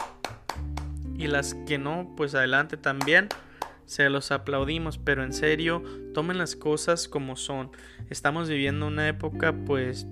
Y 1.16 1.26
las 1.26 1.54
que 1.66 1.78
no, 1.78 2.14
pues 2.16 2.34
adelante 2.34 2.76
también 2.76 3.28
se 3.84 4.08
los 4.08 4.30
aplaudimos, 4.30 4.98
pero 4.98 5.22
en 5.22 5.32
serio, 5.32 5.82
tomen 6.14 6.38
las 6.38 6.56
cosas 6.56 7.08
como 7.08 7.36
son. 7.36 7.70
Estamos 8.08 8.48
viviendo 8.48 8.86
una 8.86 9.08
época 9.08 9.52
pues 9.52 10.06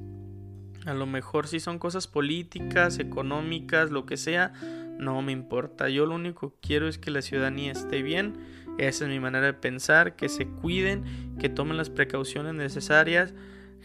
a 0.86 0.94
lo 0.94 1.06
mejor 1.06 1.46
si 1.46 1.60
son 1.60 1.78
cosas 1.78 2.06
políticas, 2.06 2.98
económicas, 2.98 3.90
lo 3.90 4.06
que 4.06 4.16
sea, 4.16 4.52
no 4.98 5.20
me 5.22 5.32
importa. 5.32 5.88
Yo 5.88 6.06
lo 6.06 6.14
único 6.14 6.50
que 6.50 6.68
quiero 6.68 6.88
es 6.88 6.98
que 6.98 7.10
la 7.10 7.22
ciudadanía 7.22 7.72
esté 7.72 8.02
bien. 8.02 8.38
Esa 8.78 9.04
es 9.04 9.10
mi 9.10 9.20
manera 9.20 9.46
de 9.46 9.52
pensar, 9.52 10.16
que 10.16 10.28
se 10.28 10.46
cuiden, 10.46 11.36
que 11.38 11.48
tomen 11.48 11.76
las 11.76 11.90
precauciones 11.90 12.54
necesarias. 12.54 13.34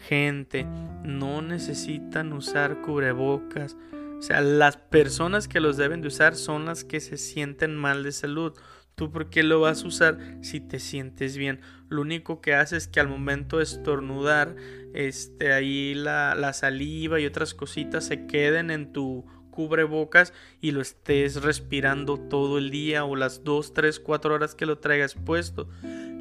Gente, 0.08 0.66
no 1.04 1.42
necesitan 1.42 2.32
usar 2.32 2.80
cubrebocas. 2.80 3.76
O 4.18 4.22
sea, 4.22 4.40
las 4.40 4.76
personas 4.76 5.48
que 5.48 5.60
los 5.60 5.76
deben 5.76 6.00
de 6.00 6.08
usar 6.08 6.36
son 6.36 6.64
las 6.64 6.84
que 6.84 7.00
se 7.00 7.16
sienten 7.16 7.76
mal 7.76 8.02
de 8.02 8.12
salud. 8.12 8.54
¿Tú 8.94 9.12
por 9.12 9.28
qué 9.28 9.42
lo 9.42 9.60
vas 9.60 9.84
a 9.84 9.86
usar 9.86 10.18
si 10.40 10.58
te 10.58 10.78
sientes 10.78 11.36
bien? 11.36 11.60
Lo 11.88 12.00
único 12.00 12.40
que 12.40 12.54
hace 12.54 12.78
es 12.78 12.88
que 12.88 12.98
al 12.98 13.08
momento 13.08 13.58
de 13.58 13.64
estornudar, 13.64 14.56
este, 14.94 15.52
ahí 15.52 15.94
la, 15.94 16.34
la 16.34 16.54
saliva 16.54 17.20
y 17.20 17.26
otras 17.26 17.52
cositas 17.52 18.06
se 18.06 18.26
queden 18.26 18.70
en 18.70 18.92
tu 18.92 19.26
cubrebocas 19.56 20.32
y 20.60 20.70
lo 20.70 20.82
estés 20.82 21.42
respirando 21.42 22.18
todo 22.18 22.58
el 22.58 22.70
día 22.70 23.04
o 23.04 23.16
las 23.16 23.42
2, 23.42 23.72
3, 23.72 23.98
4 24.00 24.34
horas 24.34 24.54
que 24.54 24.66
lo 24.66 24.78
traigas 24.78 25.14
puesto. 25.14 25.68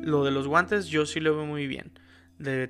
Lo 0.01 0.23
de 0.23 0.31
los 0.31 0.47
guantes 0.47 0.87
yo 0.87 1.05
sí 1.05 1.19
lo 1.19 1.35
veo 1.35 1.45
muy 1.45 1.67
bien. 1.67 1.91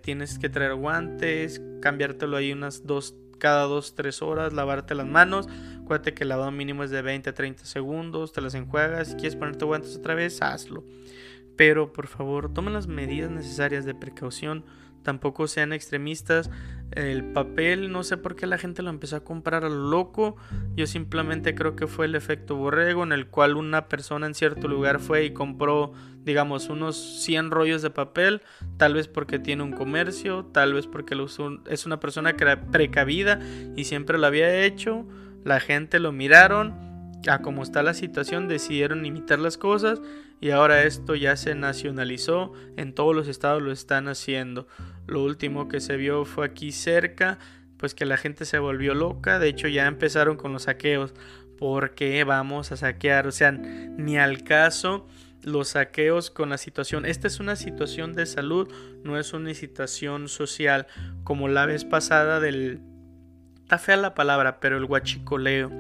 tienes 0.01 0.39
que 0.39 0.49
traer 0.49 0.73
guantes, 0.73 1.61
cambiártelo 1.81 2.35
ahí 2.35 2.51
unas 2.51 2.85
dos, 2.85 3.15
cada 3.38 3.63
2, 3.63 3.95
3 3.95 4.21
horas, 4.21 4.54
lavarte 4.54 4.95
las 4.95 5.08
manos. 5.08 5.48
Acuérdate 5.84 6.13
que 6.13 6.24
el 6.24 6.30
lavado 6.30 6.52
mínimo 6.52 6.84
es 6.84 6.89
de 6.89 7.02
20 7.02 7.30
a 7.30 7.34
30 7.34 7.65
segundos, 7.65 8.34
te 8.34 8.41
las 8.41 8.56
enjuagas. 8.56 9.10
Si 9.10 9.15
quieres 9.15 9.36
ponerte 9.36 9.65
guantes 9.65 9.95
otra 9.95 10.15
vez, 10.15 10.41
hazlo. 10.41 10.84
Pero 11.56 11.93
por 11.93 12.08
favor, 12.08 12.54
tomen 12.54 12.74
las 12.74 12.88
medidas 12.88 13.32
necesarias 13.32 13.86
de 13.86 13.95
precaución 13.95 14.65
tampoco 15.06 15.48
sean 15.48 15.71
extremistas. 15.71 16.50
El 16.91 17.24
papel, 17.24 17.91
no 17.91 18.04
sé 18.04 18.17
por 18.17 18.36
qué 18.36 18.45
la 18.48 18.58
gente 18.58 18.82
lo 18.82 18.89
empezó 18.89 19.15
a 19.15 19.24
comprar 19.24 19.63
a 19.63 19.69
lo 19.69 19.89
loco. 19.89 20.36
Yo 20.76 20.86
simplemente 20.88 21.56
creo 21.56 21.78
que 21.78 21.88
fue 21.88 22.08
el 22.08 22.15
efecto 22.15 22.56
borrego 22.56 23.04
en 23.04 23.13
el 23.13 23.28
cual 23.28 23.56
una 23.56 23.88
persona 23.88 24.28
en 24.28 24.34
cierto 24.34 24.67
lugar 24.67 25.00
fue 25.00 25.24
y 25.24 25.32
compró, 25.32 25.93
digamos, 26.25 26.69
unos 26.69 26.97
100 27.23 27.51
rollos 27.51 27.81
de 27.83 27.91
papel, 27.91 28.41
tal 28.77 28.95
vez 28.95 29.07
porque 29.07 29.38
tiene 29.38 29.61
un 29.63 29.71
comercio, 29.71 30.45
tal 30.51 30.73
vez 30.73 30.88
porque 30.88 31.15
es 31.69 31.85
una 31.85 31.99
persona 31.99 32.35
precavida 32.71 33.39
y 33.75 33.85
siempre 33.85 34.17
lo 34.17 34.25
había 34.25 34.65
hecho. 34.65 35.05
La 35.43 35.59
gente 35.59 35.99
lo 35.99 36.11
miraron, 36.11 36.73
a 37.29 37.41
como 37.41 37.61
está 37.61 37.83
la 37.83 37.93
situación 37.93 38.47
decidieron 38.47 39.05
imitar 39.05 39.39
las 39.39 39.57
cosas 39.57 40.01
y 40.41 40.49
ahora 40.49 40.83
esto 40.83 41.15
ya 41.15 41.38
se 41.38 41.53
nacionalizó, 41.53 42.53
en 42.75 42.93
todos 42.93 43.15
los 43.15 43.27
estados 43.27 43.61
lo 43.61 43.71
están 43.71 44.07
haciendo. 44.07 44.67
Lo 45.05 45.23
último 45.23 45.67
que 45.67 45.79
se 45.79 45.95
vio 45.95 46.25
fue 46.25 46.47
aquí 46.47 46.71
cerca, 46.71 47.38
pues 47.77 47.93
que 47.93 48.05
la 48.05 48.17
gente 48.17 48.45
se 48.45 48.57
volvió 48.57 48.95
loca, 48.95 49.38
de 49.38 49.47
hecho 49.47 49.67
ya 49.67 49.85
empezaron 49.85 50.38
con 50.38 50.53
los 50.53 50.63
saqueos, 50.63 51.13
porque 51.59 52.23
vamos 52.23 52.71
a 52.71 52.77
saquear, 52.77 53.27
o 53.27 53.31
sea, 53.31 53.51
ni 53.51 54.17
al 54.17 54.43
caso 54.43 55.07
los 55.45 55.69
saqueos 55.69 56.29
con 56.29 56.49
la 56.49 56.58
situación. 56.58 57.05
Esta 57.05 57.27
es 57.27 57.39
una 57.39 57.55
situación 57.55 58.13
de 58.13 58.25
salud, 58.25 58.71
no 59.03 59.17
es 59.17 59.34
una 59.34 59.53
situación 59.53 60.27
social, 60.27 60.88
como 61.23 61.47
la 61.47 61.65
vez 61.65 61.86
pasada 61.86 62.39
del... 62.39 62.81
Está 63.63 63.77
fea 63.79 63.97
la 63.97 64.13
palabra, 64.13 64.60
pero 64.60 64.77
el 64.77 64.86
guachicoleo 64.86 65.71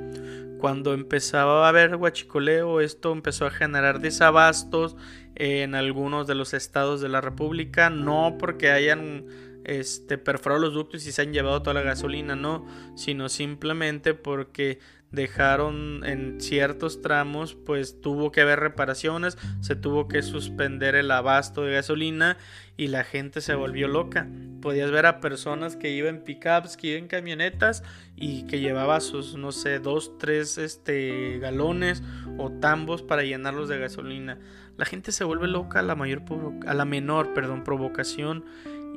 cuando 0.65 0.93
empezaba 0.93 1.65
a 1.65 1.69
haber 1.69 1.95
huachicoleo, 1.95 2.81
esto 2.81 3.11
empezó 3.11 3.45
a 3.45 3.51
generar 3.51 3.99
desabastos 3.99 4.95
en 5.35 5.75
algunos 5.75 6.27
de 6.27 6.35
los 6.35 6.53
estados 6.53 7.01
de 7.01 7.09
la 7.09 7.21
República, 7.21 7.89
no 7.89 8.37
porque 8.39 8.71
hayan 8.71 9.25
este, 9.65 10.17
perforado 10.17 10.61
los 10.61 10.73
ductos 10.73 11.05
y 11.05 11.11
se 11.11 11.21
han 11.21 11.33
llevado 11.33 11.61
toda 11.61 11.73
la 11.73 11.81
gasolina, 11.81 12.35
no, 12.35 12.65
sino 12.95 13.29
simplemente 13.29 14.13
porque 14.13 14.79
dejaron 15.15 16.03
en 16.05 16.39
ciertos 16.39 17.01
tramos, 17.01 17.55
pues 17.55 18.01
tuvo 18.01 18.31
que 18.31 18.41
haber 18.41 18.59
reparaciones, 18.59 19.37
se 19.61 19.75
tuvo 19.75 20.07
que 20.07 20.21
suspender 20.21 20.95
el 20.95 21.09
abasto 21.09 21.63
de 21.63 21.73
gasolina 21.73 22.37
y 22.77 22.87
la 22.87 23.03
gente 23.03 23.41
se 23.41 23.55
volvió 23.55 23.87
loca. 23.87 24.27
Podías 24.61 24.91
ver 24.91 25.05
a 25.05 25.21
personas 25.21 25.75
que 25.75 25.91
iban 25.91 26.23
pickups, 26.23 26.77
que 26.77 26.87
iban 26.87 27.07
camionetas 27.07 27.83
y 28.15 28.43
que 28.47 28.59
llevaba 28.59 28.99
sus, 28.99 29.35
no 29.35 29.51
sé, 29.51 29.79
dos, 29.79 30.17
tres 30.17 30.57
este, 30.57 31.39
galones 31.39 32.03
o 32.37 32.51
tambos 32.51 33.01
para 33.01 33.23
llenarlos 33.23 33.69
de 33.69 33.79
gasolina. 33.79 34.37
la 34.77 34.85
gente 34.85 35.13
se 35.13 35.23
vuelve 35.23 35.47
loca 35.47 35.79
a 35.79 35.83
la 35.83 35.95
mayor 35.95 36.23
a 36.67 36.73
la 36.73 36.85
menor, 36.85 37.33
perdón, 37.33 37.63
provocación 37.63 38.43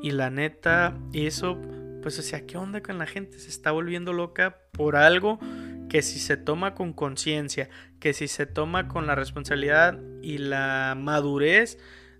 y 0.02 0.10
la 0.10 0.30
neta 0.30 0.96
eso 1.12 1.58
pues 2.02 2.18
o 2.18 2.22
sea, 2.22 2.46
¿qué 2.46 2.56
onda 2.56 2.80
con 2.80 2.98
la 2.98 3.06
gente? 3.06 3.38
Se 3.38 3.48
está 3.48 3.70
volviendo 3.70 4.12
loca 4.12 4.58
por 4.72 4.96
algo 4.96 5.38
que 5.88 6.02
si 6.02 6.18
se 6.18 6.36
toma 6.36 6.74
con 6.74 6.92
conciencia, 6.92 7.68
que 8.00 8.12
si 8.12 8.28
se 8.28 8.46
toma 8.46 8.88
con 8.88 9.06
la 9.06 9.14
responsabilidad 9.14 9.98
y 10.22 10.38
la 10.38 10.94
madurez, 10.96 11.78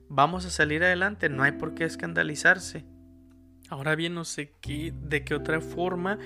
vamos 0.08 0.46
a 0.46 0.50
salir 0.50 0.82
adelante, 0.82 1.28
no 1.28 1.42
hay 1.42 1.52
por 1.52 1.74
qué 1.74 1.84
escandalizarse. 1.84 2.84
Ahora 3.68 3.94
bien, 3.94 4.14
no 4.14 4.24
sé 4.24 4.54
qué, 4.60 4.94
de 4.94 5.24
qué 5.24 5.34
otra 5.34 5.60
forma 5.60 6.18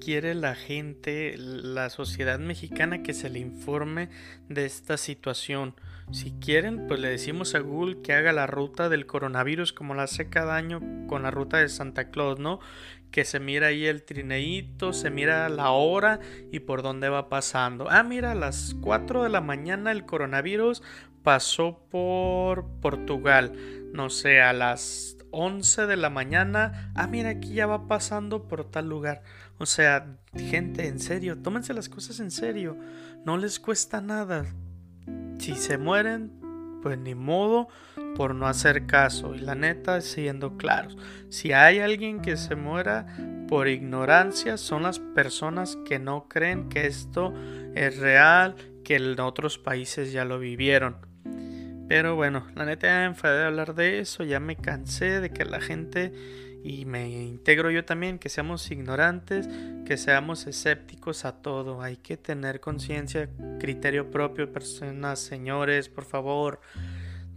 quiere 0.00 0.34
la 0.34 0.54
gente, 0.54 1.34
la 1.38 1.90
sociedad 1.90 2.38
mexicana 2.38 3.02
que 3.02 3.14
se 3.14 3.30
le 3.30 3.38
informe 3.38 4.08
de 4.48 4.64
esta 4.64 4.96
situación. 4.96 5.74
Si 6.10 6.32
quieren, 6.32 6.86
pues 6.88 6.98
le 6.98 7.08
decimos 7.08 7.54
a 7.54 7.60
Google 7.60 8.02
que 8.02 8.12
haga 8.12 8.32
la 8.32 8.46
ruta 8.46 8.88
del 8.88 9.06
coronavirus 9.06 9.72
como 9.72 9.94
la 9.94 10.04
hace 10.04 10.28
cada 10.28 10.56
año 10.56 10.80
con 11.06 11.22
la 11.22 11.30
ruta 11.30 11.58
de 11.58 11.68
Santa 11.68 12.10
Claus, 12.10 12.40
¿no? 12.40 12.58
Que 13.10 13.24
se 13.24 13.40
mira 13.40 13.68
ahí 13.68 13.86
el 13.86 14.04
trineíto, 14.04 14.92
se 14.92 15.10
mira 15.10 15.48
la 15.48 15.70
hora 15.70 16.20
y 16.52 16.60
por 16.60 16.82
dónde 16.82 17.08
va 17.08 17.28
pasando. 17.28 17.88
Ah, 17.90 18.02
mira, 18.02 18.32
a 18.32 18.36
las 18.36 18.76
4 18.80 19.24
de 19.24 19.28
la 19.28 19.40
mañana 19.40 19.90
el 19.92 20.06
coronavirus 20.06 20.82
pasó 21.22 21.86
por 21.90 22.66
Portugal. 22.80 23.52
No 23.92 24.10
sé, 24.10 24.40
a 24.40 24.52
las 24.52 25.16
11 25.32 25.86
de 25.86 25.96
la 25.96 26.10
mañana. 26.10 26.92
Ah, 26.94 27.06
mira, 27.06 27.30
aquí 27.30 27.54
ya 27.54 27.66
va 27.66 27.88
pasando 27.88 28.46
por 28.48 28.70
tal 28.70 28.88
lugar. 28.88 29.22
O 29.58 29.66
sea, 29.66 30.16
gente, 30.34 30.86
en 30.86 31.00
serio, 31.00 31.38
tómense 31.38 31.74
las 31.74 31.88
cosas 31.88 32.20
en 32.20 32.30
serio. 32.30 32.76
No 33.24 33.36
les 33.36 33.60
cuesta 33.60 34.00
nada. 34.00 34.46
Si 35.38 35.54
se 35.54 35.78
mueren, 35.78 36.32
pues 36.82 36.98
ni 36.98 37.14
modo 37.14 37.68
por 38.16 38.34
no 38.34 38.46
hacer 38.46 38.86
caso. 38.86 39.34
Y 39.34 39.38
la 39.38 39.54
neta, 39.54 40.00
siendo 40.00 40.56
claros, 40.56 40.96
si 41.28 41.52
hay 41.52 41.78
alguien 41.78 42.20
que 42.20 42.36
se 42.36 42.56
muera 42.56 43.06
por 43.48 43.68
ignorancia, 43.68 44.56
son 44.56 44.84
las 44.84 44.98
personas 44.98 45.76
que 45.84 45.98
no 45.98 46.28
creen 46.28 46.68
que 46.68 46.86
esto 46.86 47.32
es 47.74 47.98
real, 47.98 48.54
que 48.84 48.96
en 48.96 49.18
otros 49.20 49.58
países 49.58 50.12
ya 50.12 50.24
lo 50.24 50.38
vivieron. 50.38 50.96
Pero 51.88 52.14
bueno, 52.14 52.46
la 52.54 52.64
neta 52.64 52.86
ya 52.86 52.98
me 53.00 53.04
enfadé 53.06 53.38
de 53.40 53.46
hablar 53.46 53.74
de 53.74 53.98
eso, 53.98 54.22
ya 54.22 54.38
me 54.38 54.54
cansé 54.54 55.20
de 55.20 55.30
que 55.30 55.44
la 55.44 55.60
gente 55.60 56.12
y 56.62 56.84
me 56.84 57.08
integro 57.08 57.70
yo 57.70 57.84
también, 57.84 58.18
que 58.18 58.28
seamos 58.28 58.70
ignorantes, 58.70 59.48
que 59.84 59.96
seamos 59.96 60.46
escépticos 60.46 61.24
a 61.24 61.42
todo. 61.42 61.82
Hay 61.82 61.96
que 61.96 62.16
tener 62.16 62.60
conciencia, 62.60 63.28
criterio 63.58 64.10
propio, 64.10 64.52
personas, 64.52 65.18
señores, 65.18 65.88
por 65.88 66.04
favor. 66.04 66.60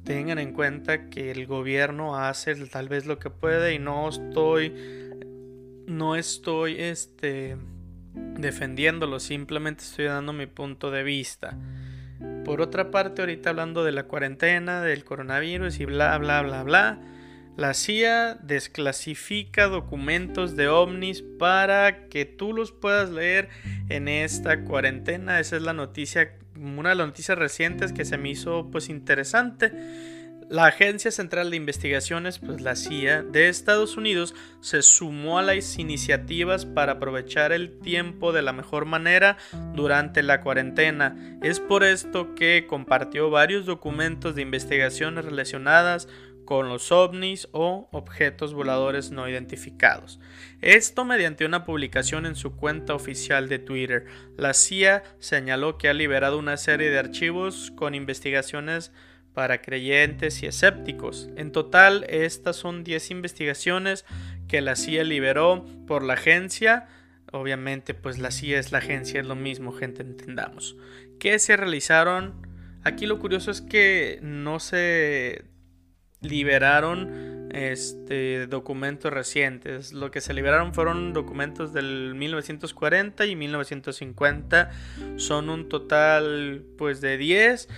Tengan 0.03 0.39
en 0.39 0.53
cuenta 0.53 1.09
que 1.09 1.31
el 1.31 1.47
gobierno 1.47 2.17
hace 2.17 2.55
tal 2.67 2.89
vez 2.89 3.05
lo 3.05 3.19
que 3.19 3.29
puede 3.29 3.73
y 3.73 3.79
no 3.79 4.09
estoy 4.09 4.73
no 5.87 6.15
estoy 6.15 6.79
este 6.79 7.57
defendiéndolo, 8.13 9.19
simplemente 9.19 9.83
estoy 9.83 10.05
dando 10.05 10.33
mi 10.33 10.45
punto 10.45 10.91
de 10.91 11.03
vista. 11.03 11.57
Por 12.45 12.61
otra 12.61 12.91
parte, 12.91 13.21
ahorita 13.21 13.49
hablando 13.49 13.83
de 13.83 13.91
la 13.91 14.03
cuarentena, 14.03 14.81
del 14.81 15.03
coronavirus 15.03 15.79
y 15.79 15.85
bla 15.85 16.17
bla 16.17 16.41
bla 16.41 16.63
bla, 16.63 17.01
la 17.55 17.73
CIA 17.73 18.35
desclasifica 18.35 19.67
documentos 19.67 20.55
de 20.55 20.67
ovnis 20.67 21.21
para 21.21 22.07
que 22.07 22.25
tú 22.25 22.53
los 22.53 22.71
puedas 22.71 23.09
leer 23.11 23.49
en 23.89 24.07
esta 24.07 24.63
cuarentena. 24.63 25.39
Esa 25.39 25.57
es 25.57 25.61
la 25.61 25.73
noticia, 25.73 26.37
una 26.55 26.89
de 26.89 26.95
las 26.95 27.07
noticias 27.07 27.37
recientes 27.37 27.93
que 27.93 28.05
se 28.05 28.17
me 28.17 28.29
hizo 28.29 28.69
pues 28.71 28.89
interesante. 28.89 29.71
La 30.49 30.65
Agencia 30.65 31.09
Central 31.09 31.49
de 31.49 31.57
Investigaciones, 31.57 32.37
pues 32.37 32.61
la 32.61 32.75
CIA 32.75 33.23
de 33.23 33.49
Estados 33.49 33.97
Unidos, 33.97 34.35
se 34.61 34.81
sumó 34.81 35.39
a 35.39 35.41
las 35.41 35.79
iniciativas 35.79 36.65
para 36.65 36.93
aprovechar 36.93 37.51
el 37.53 37.79
tiempo 37.79 38.33
de 38.33 38.41
la 38.41 38.53
mejor 38.53 38.85
manera 38.85 39.37
durante 39.73 40.21
la 40.21 40.41
cuarentena. 40.41 41.39
Es 41.41 41.59
por 41.59 41.83
esto 41.83 42.35
que 42.35 42.65
compartió 42.67 43.29
varios 43.29 43.65
documentos 43.65 44.35
de 44.35 44.41
investigaciones 44.41 45.25
relacionadas 45.25 46.07
con 46.45 46.69
los 46.69 46.91
ovnis 46.91 47.47
o 47.51 47.88
objetos 47.91 48.53
voladores 48.53 49.12
no 49.12 49.27
identificados. 49.27 50.19
Esto 50.62 51.06
mediante 51.06 51.45
una 51.45 51.65
publicación 51.65 52.25
en 52.25 52.36
su 52.36 52.56
cuenta 52.56 52.93
oficial 52.93 53.49
de 53.49 53.60
Twitter. 53.60 54.06
La 54.38 54.53
CIA 54.53 55.03
señaló 55.19 55.77
que 55.77 55.89
ha 55.89 55.93
liberado 55.93 56.38
una 56.38 56.58
serie 56.58 56.89
de 56.89 56.99
archivos 56.99 57.71
con 57.75 57.95
investigaciones 57.95 58.91
para 59.34 59.62
creyentes 59.62 60.43
y 60.43 60.45
escépticos. 60.45 61.29
En 61.36 61.51
total, 61.51 62.06
estas 62.10 62.56
son 62.56 62.84
10 62.84 63.12
investigaciones 63.12 64.06
que 64.47 64.62
la 64.62 64.75
CIA 64.75 65.03
liberó 65.03 65.65
por 65.88 66.03
la 66.03 66.13
agencia. 66.13 66.88
Obviamente, 67.32 67.93
pues 67.93 68.19
la 68.19 68.32
CIA 68.32 68.60
es 68.60 68.71
la 68.71 68.77
agencia, 68.77 69.19
es 69.19 69.25
lo 69.25 69.36
mismo, 69.36 69.71
gente, 69.71 70.03
entendamos. 70.03 70.77
¿Qué 71.19 71.39
se 71.39 71.58
realizaron? 71.58 72.47
Aquí 72.84 73.06
lo 73.06 73.17
curioso 73.17 73.49
es 73.49 73.62
que 73.62 74.19
no 74.21 74.60
se 74.60 75.45
liberaron 76.23 77.49
este, 77.53 78.47
documentos 78.47 79.13
recientes. 79.13 79.93
Lo 79.93 80.12
que 80.12 80.21
se 80.21 80.33
liberaron 80.33 80.73
fueron 80.73 81.13
documentos 81.13 81.71
del 81.71 82.15
1940 82.15 83.25
y 83.25 83.36
1950. 83.36 84.71
Son 85.17 85.49
un 85.49 85.69
total 85.69 86.63
pues 86.77 86.99
de 86.99 87.17
10. 87.17 87.69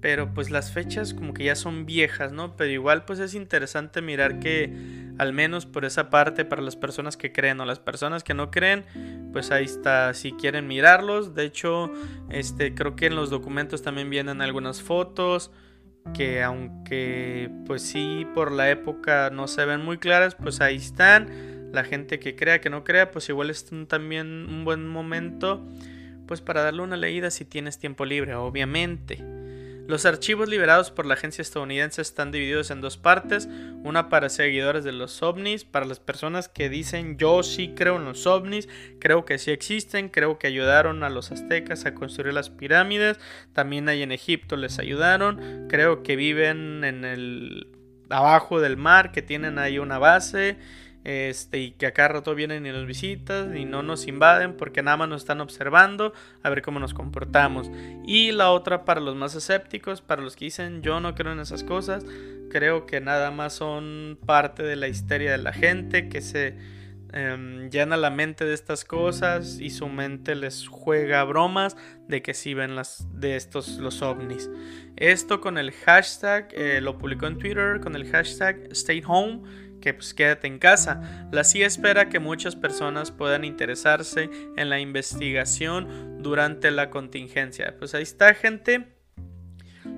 Pero 0.00 0.34
pues 0.34 0.50
las 0.50 0.70
fechas 0.70 1.14
como 1.14 1.32
que 1.32 1.44
ya 1.44 1.56
son 1.56 1.86
viejas, 1.86 2.30
¿no? 2.30 2.58
Pero 2.58 2.70
igual 2.70 3.06
pues 3.06 3.20
es 3.20 3.32
interesante 3.32 4.02
mirar 4.02 4.38
que 4.38 4.70
al 5.16 5.32
menos 5.32 5.64
por 5.64 5.86
esa 5.86 6.10
parte 6.10 6.44
para 6.44 6.60
las 6.60 6.76
personas 6.76 7.16
que 7.16 7.32
creen 7.32 7.58
o 7.60 7.64
las 7.64 7.78
personas 7.78 8.22
que 8.22 8.34
no 8.34 8.50
creen, 8.50 8.84
pues 9.32 9.50
ahí 9.50 9.64
está, 9.64 10.12
si 10.12 10.32
quieren 10.32 10.66
mirarlos. 10.66 11.34
De 11.34 11.44
hecho, 11.44 11.90
este 12.28 12.74
creo 12.74 12.96
que 12.96 13.06
en 13.06 13.16
los 13.16 13.30
documentos 13.30 13.80
también 13.80 14.10
vienen 14.10 14.42
algunas 14.42 14.82
fotos 14.82 15.50
que 16.12 16.42
aunque 16.42 17.50
pues 17.66 17.82
sí 17.82 18.26
por 18.34 18.52
la 18.52 18.70
época 18.70 19.30
no 19.30 19.48
se 19.48 19.64
ven 19.64 19.80
muy 19.84 19.98
claras, 19.98 20.34
pues 20.34 20.60
ahí 20.60 20.76
están. 20.76 21.72
La 21.72 21.84
gente 21.84 22.20
que 22.20 22.36
crea, 22.36 22.60
que 22.60 22.70
no 22.70 22.84
crea, 22.84 23.10
pues 23.10 23.28
igual 23.28 23.50
es 23.50 23.66
también 23.88 24.46
un 24.48 24.64
buen 24.64 24.86
momento 24.86 25.66
pues 26.26 26.40
para 26.40 26.62
darle 26.62 26.82
una 26.82 26.96
leída 26.96 27.30
si 27.30 27.44
tienes 27.44 27.78
tiempo 27.78 28.04
libre, 28.04 28.34
obviamente. 28.34 29.22
Los 29.86 30.06
archivos 30.06 30.48
liberados 30.48 30.90
por 30.90 31.04
la 31.04 31.12
agencia 31.12 31.42
estadounidense 31.42 32.00
están 32.00 32.32
divididos 32.32 32.70
en 32.70 32.80
dos 32.80 32.96
partes, 32.96 33.48
una 33.82 34.08
para 34.08 34.30
seguidores 34.30 34.82
de 34.82 34.92
los 34.92 35.22
ovnis, 35.22 35.64
para 35.64 35.84
las 35.84 36.00
personas 36.00 36.48
que 36.48 36.70
dicen 36.70 37.18
yo 37.18 37.42
sí 37.42 37.74
creo 37.76 37.96
en 37.96 38.06
los 38.06 38.26
ovnis, 38.26 38.66
creo 38.98 39.26
que 39.26 39.36
sí 39.36 39.50
existen, 39.50 40.08
creo 40.08 40.38
que 40.38 40.46
ayudaron 40.46 41.04
a 41.04 41.10
los 41.10 41.32
aztecas 41.32 41.84
a 41.84 41.94
construir 41.94 42.32
las 42.32 42.48
pirámides, 42.48 43.18
también 43.52 43.86
hay 43.90 44.02
en 44.02 44.12
Egipto 44.12 44.56
les 44.56 44.78
ayudaron, 44.78 45.66
creo 45.68 46.02
que 46.02 46.16
viven 46.16 46.82
en 46.82 47.04
el 47.04 47.66
abajo 48.08 48.60
del 48.60 48.78
mar, 48.78 49.12
que 49.12 49.20
tienen 49.20 49.58
ahí 49.58 49.78
una 49.78 49.98
base, 49.98 50.56
este, 51.04 51.58
y 51.58 51.70
que 51.72 51.86
acá 51.86 52.08
rato 52.08 52.34
vienen 52.34 52.66
y 52.66 52.72
nos 52.72 52.86
visitan 52.86 53.56
y 53.56 53.66
no 53.66 53.82
nos 53.82 54.06
invaden 54.06 54.56
porque 54.56 54.82
nada 54.82 54.96
más 54.96 55.08
nos 55.08 55.22
están 55.22 55.42
observando 55.42 56.14
a 56.42 56.48
ver 56.50 56.62
cómo 56.62 56.80
nos 56.80 56.94
comportamos. 56.94 57.70
Y 58.06 58.32
la 58.32 58.50
otra 58.50 58.84
para 58.86 59.00
los 59.00 59.14
más 59.14 59.34
escépticos, 59.34 60.00
para 60.00 60.22
los 60.22 60.34
que 60.34 60.46
dicen 60.46 60.82
yo 60.82 61.00
no 61.00 61.14
creo 61.14 61.32
en 61.32 61.40
esas 61.40 61.62
cosas, 61.62 62.06
creo 62.50 62.86
que 62.86 63.00
nada 63.00 63.30
más 63.30 63.52
son 63.52 64.18
parte 64.24 64.62
de 64.62 64.76
la 64.76 64.88
histeria 64.88 65.32
de 65.32 65.38
la 65.38 65.52
gente 65.52 66.08
que 66.08 66.22
se 66.22 66.56
em, 67.12 67.68
llena 67.68 67.98
la 67.98 68.10
mente 68.10 68.46
de 68.46 68.54
estas 68.54 68.84
cosas 68.84 69.58
y 69.60 69.70
su 69.70 69.88
mente 69.88 70.34
les 70.34 70.68
juega 70.68 71.22
bromas 71.24 71.76
de 72.08 72.22
que 72.22 72.32
sí 72.32 72.54
ven 72.54 72.76
las 72.76 73.06
de 73.12 73.36
estos 73.36 73.76
los 73.76 74.00
ovnis. 74.00 74.50
Esto 74.96 75.40
con 75.42 75.58
el 75.58 75.72
hashtag, 75.72 76.48
eh, 76.52 76.80
lo 76.80 76.96
publicó 76.96 77.26
en 77.26 77.38
Twitter 77.38 77.80
con 77.80 77.94
el 77.94 78.10
hashtag 78.10 78.68
Stay 78.70 79.02
Home 79.06 79.42
que 79.84 79.92
pues 79.92 80.14
quédate 80.14 80.46
en 80.46 80.58
casa. 80.58 81.28
La 81.30 81.44
CIA 81.44 81.66
espera 81.66 82.08
que 82.08 82.18
muchas 82.18 82.56
personas 82.56 83.10
puedan 83.10 83.44
interesarse 83.44 84.30
en 84.56 84.70
la 84.70 84.80
investigación 84.80 86.22
durante 86.22 86.70
la 86.70 86.88
contingencia. 86.88 87.76
Pues 87.78 87.94
ahí 87.94 88.02
está 88.02 88.32
gente. 88.32 88.96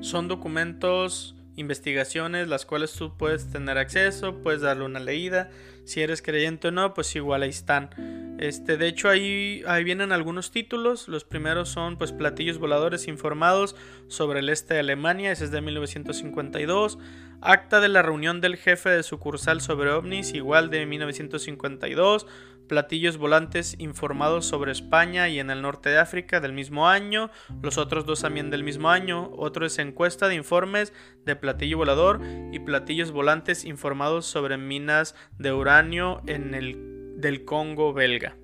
Son 0.00 0.26
documentos, 0.26 1.36
investigaciones, 1.54 2.48
las 2.48 2.66
cuales 2.66 2.92
tú 2.94 3.16
puedes 3.16 3.48
tener 3.48 3.78
acceso, 3.78 4.42
puedes 4.42 4.60
darle 4.60 4.84
una 4.84 4.98
leída. 4.98 5.50
Si 5.84 6.02
eres 6.02 6.20
creyente 6.20 6.68
o 6.68 6.70
no, 6.72 6.92
pues 6.92 7.14
igual 7.14 7.44
ahí 7.44 7.50
están. 7.50 8.36
Este, 8.40 8.76
de 8.76 8.88
hecho, 8.88 9.08
ahí, 9.08 9.62
ahí 9.68 9.84
vienen 9.84 10.10
algunos 10.10 10.50
títulos. 10.50 11.06
Los 11.06 11.22
primeros 11.22 11.68
son 11.68 11.96
pues 11.96 12.10
platillos 12.10 12.58
voladores 12.58 13.06
informados 13.06 13.76
sobre 14.08 14.40
el 14.40 14.48
este 14.48 14.74
de 14.74 14.80
Alemania, 14.80 15.30
ese 15.30 15.44
es 15.44 15.52
de 15.52 15.60
1952. 15.60 16.98
Acta 17.40 17.80
de 17.80 17.88
la 17.88 18.02
reunión 18.02 18.40
del 18.40 18.56
jefe 18.56 18.90
de 18.90 19.02
sucursal 19.02 19.60
sobre 19.60 19.90
ovnis, 19.90 20.32
igual 20.34 20.70
de 20.70 20.86
1952. 20.86 22.26
Platillos 22.66 23.18
volantes 23.18 23.76
informados 23.78 24.46
sobre 24.46 24.72
España 24.72 25.28
y 25.28 25.38
en 25.38 25.50
el 25.50 25.62
norte 25.62 25.90
de 25.90 25.98
África 25.98 26.40
del 26.40 26.52
mismo 26.52 26.88
año. 26.88 27.30
Los 27.62 27.78
otros 27.78 28.06
dos 28.06 28.22
también 28.22 28.50
del 28.50 28.64
mismo 28.64 28.90
año. 28.90 29.30
Otro 29.36 29.66
es 29.66 29.78
encuesta 29.78 30.28
de 30.28 30.34
informes 30.34 30.92
de 31.24 31.36
platillo 31.36 31.78
volador 31.78 32.20
y 32.52 32.58
platillos 32.58 33.12
volantes 33.12 33.64
informados 33.64 34.26
sobre 34.26 34.56
minas 34.56 35.14
de 35.38 35.52
uranio 35.52 36.22
en 36.26 36.54
el 36.54 37.20
del 37.20 37.44
Congo 37.44 37.92
belga. 37.92 38.36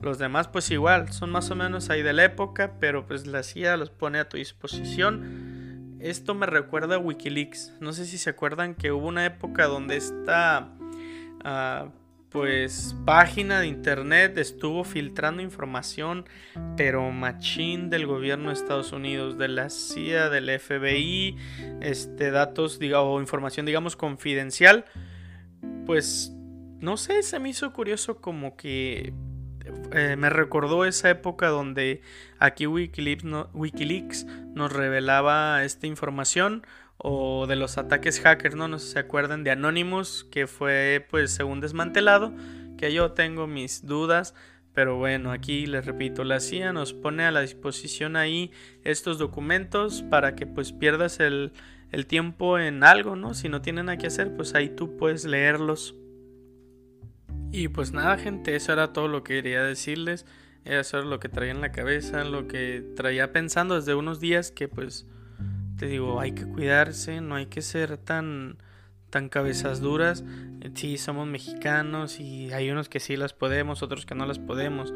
Los 0.00 0.18
demás 0.18 0.48
pues 0.48 0.70
igual, 0.70 1.12
son 1.12 1.30
más 1.30 1.50
o 1.50 1.56
menos 1.56 1.90
ahí 1.90 2.02
de 2.02 2.14
la 2.14 2.24
época, 2.24 2.78
pero 2.80 3.06
pues 3.06 3.26
la 3.26 3.42
CIA 3.42 3.76
los 3.76 3.90
pone 3.90 4.18
a 4.18 4.28
tu 4.28 4.38
disposición. 4.38 5.49
Esto 6.00 6.34
me 6.34 6.46
recuerda 6.46 6.96
a 6.96 6.98
Wikileaks. 6.98 7.74
No 7.80 7.92
sé 7.92 8.06
si 8.06 8.16
se 8.16 8.30
acuerdan 8.30 8.74
que 8.74 8.90
hubo 8.90 9.06
una 9.06 9.26
época 9.26 9.66
donde 9.66 9.96
esta 9.96 10.72
ah, 11.44 11.88
pues 12.30 12.96
página 13.04 13.60
de 13.60 13.66
internet 13.66 14.38
estuvo 14.38 14.84
filtrando 14.84 15.42
información, 15.42 16.24
pero 16.76 17.10
machín 17.10 17.90
del 17.90 18.06
gobierno 18.06 18.48
de 18.48 18.54
Estados 18.54 18.92
Unidos, 18.92 19.36
de 19.36 19.48
la 19.48 19.68
CIA, 19.68 20.30
del 20.30 20.58
FBI, 20.58 21.36
este 21.80 22.30
datos 22.30 22.78
o 22.80 23.20
información 23.20 23.66
digamos 23.66 23.96
confidencial. 23.96 24.86
Pues 25.86 26.32
no 26.78 26.96
sé, 26.96 27.22
se 27.22 27.38
me 27.40 27.50
hizo 27.50 27.72
curioso 27.72 28.20
como 28.20 28.56
que 28.56 29.12
eh, 29.92 30.16
me 30.16 30.30
recordó 30.30 30.84
esa 30.84 31.10
época 31.10 31.48
donde 31.48 32.02
aquí 32.38 32.66
Wikileaks, 32.66 34.26
nos 34.54 34.72
revelaba 34.72 35.64
esta 35.64 35.86
información 35.86 36.66
o 36.96 37.46
de 37.46 37.56
los 37.56 37.78
ataques 37.78 38.20
hackers, 38.20 38.56
¿no? 38.56 38.68
No 38.68 38.78
sé 38.78 38.86
si 38.86 38.92
se 38.92 38.98
acuerdan 38.98 39.42
de 39.44 39.50
Anonymous, 39.50 40.26
que 40.30 40.46
fue 40.46 41.06
pues 41.10 41.32
según 41.32 41.60
desmantelado, 41.60 42.32
que 42.76 42.92
yo 42.92 43.12
tengo 43.12 43.46
mis 43.46 43.86
dudas, 43.86 44.34
pero 44.74 44.96
bueno, 44.96 45.32
aquí 45.32 45.66
les 45.66 45.86
repito, 45.86 46.24
la 46.24 46.40
CIA 46.40 46.72
nos 46.72 46.92
pone 46.92 47.24
a 47.24 47.30
la 47.30 47.40
disposición 47.40 48.16
ahí 48.16 48.50
estos 48.84 49.18
documentos 49.18 50.02
para 50.02 50.34
que 50.34 50.46
pues 50.46 50.72
pierdas 50.72 51.20
el, 51.20 51.52
el 51.90 52.06
tiempo 52.06 52.58
en 52.58 52.84
algo, 52.84 53.16
¿no? 53.16 53.34
Si 53.34 53.48
no 53.48 53.62
tienen 53.62 53.86
nada 53.86 53.98
que 53.98 54.06
hacer, 54.06 54.34
pues 54.36 54.54
ahí 54.54 54.68
tú 54.68 54.96
puedes 54.96 55.24
leerlos. 55.24 55.96
Y 57.52 57.68
pues 57.68 57.92
nada, 57.92 58.16
gente, 58.16 58.54
eso 58.54 58.72
era 58.72 58.92
todo 58.92 59.08
lo 59.08 59.24
que 59.24 59.34
quería 59.34 59.62
decirles. 59.62 60.26
Eso 60.64 60.98
era 60.98 61.06
lo 61.06 61.18
que 61.20 61.28
traía 61.28 61.52
en 61.52 61.60
la 61.60 61.72
cabeza, 61.72 62.22
lo 62.24 62.46
que 62.46 62.84
traía 62.94 63.32
pensando 63.32 63.76
desde 63.76 63.94
unos 63.94 64.20
días 64.20 64.50
que 64.50 64.68
pues 64.68 65.06
te 65.78 65.86
digo, 65.86 66.20
hay 66.20 66.32
que 66.32 66.44
cuidarse, 66.44 67.20
no 67.22 67.36
hay 67.36 67.46
que 67.46 67.62
ser 67.62 67.96
tan 67.96 68.58
tan 69.08 69.28
cabezas 69.28 69.80
duras. 69.80 70.24
Sí, 70.74 70.98
somos 70.98 71.26
mexicanos 71.26 72.20
y 72.20 72.52
hay 72.52 72.70
unos 72.70 72.88
que 72.88 73.00
sí 73.00 73.16
las 73.16 73.32
podemos, 73.32 73.82
otros 73.82 74.06
que 74.06 74.14
no 74.14 74.26
las 74.26 74.38
podemos. 74.38 74.92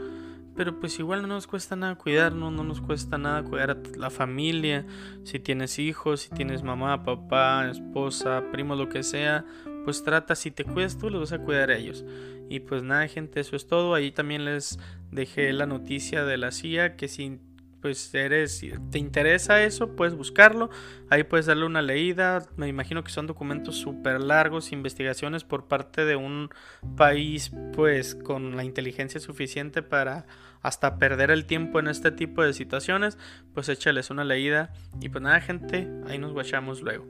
Pero 0.55 0.79
pues 0.79 0.99
igual 1.01 1.23
no 1.23 1.29
nos 1.29 1.49
cuesta 1.49 1.75
nada 1.75 1.97
cuidarnos, 1.97 2.53
no 2.53 2.63
nos 2.63 2.81
cuesta 2.81 3.19
nada 3.19 3.43
cuidar 3.43 3.73
a 3.73 3.77
la 3.97 4.11
familia. 4.11 4.87
Si 5.25 5.41
tienes 5.41 5.81
hijos, 5.81 6.21
si 6.21 6.31
tienes 6.31 6.63
mamá, 6.63 7.03
papá, 7.03 7.69
esposa, 7.69 8.45
primo, 8.53 8.77
lo 8.77 8.89
que 8.89 9.03
sea, 9.03 9.45
pues 9.85 10.03
trata, 10.03 10.35
si 10.35 10.51
te 10.51 10.65
cuidas 10.65 10.99
tú, 10.99 11.11
los 11.11 11.21
vas 11.21 11.33
a 11.33 11.43
cuidar 11.43 11.71
a 11.71 11.77
ellos. 11.77 12.05
Y 12.49 12.61
pues 12.61 12.83
nada, 12.83 13.07
gente, 13.09 13.41
eso 13.41 13.57
es 13.57 13.67
todo. 13.67 13.95
Ahí 13.95 14.11
también 14.11 14.45
les 14.45 14.79
dejé 15.11 15.53
la 15.53 15.67
noticia 15.67 16.25
de 16.25 16.37
la 16.37 16.51
CIA 16.51 16.97
que 16.97 17.09
si 17.09 17.41
pues 17.85 18.15
eres 18.15 18.65
te 18.91 18.99
interesa 18.99 19.63
eso, 19.63 19.95
puedes 19.95 20.15
buscarlo. 20.15 20.71
Ahí 21.11 21.23
puedes 21.23 21.45
darle 21.45 21.67
una 21.67 21.83
leída. 21.83 22.47
Me 22.57 22.67
imagino 22.67 23.05
que 23.05 23.13
son 23.13 23.27
documentos 23.27 23.77
súper 23.77 24.23
largos, 24.23 24.73
investigaciones 24.73 25.45
por 25.45 25.69
parte 25.69 26.07
de 26.07 26.17
un 26.17 26.49
país 26.97 27.53
pues 27.75 28.15
con 28.15 28.57
la 28.57 28.65
inteligencia 28.65 29.21
suficiente 29.21 29.83
para 29.83 30.25
hasta 30.63 30.99
perder 30.99 31.31
el 31.31 31.45
tiempo 31.45 31.79
en 31.79 31.89
este 31.89 32.11
tipo 32.11 32.43
de 32.43 32.55
situaciones. 32.55 33.19
Pues 33.53 33.69
échales 33.69 34.09
una 34.09 34.25
leída. 34.25 34.73
Y 35.03 35.11
pues 35.11 35.21
nada, 35.21 35.43
gente, 35.43 35.87
ahí 36.09 36.17
nos 36.17 36.33
guachamos 36.33 36.81
luego. 36.81 37.05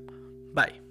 Bye. 0.54 0.83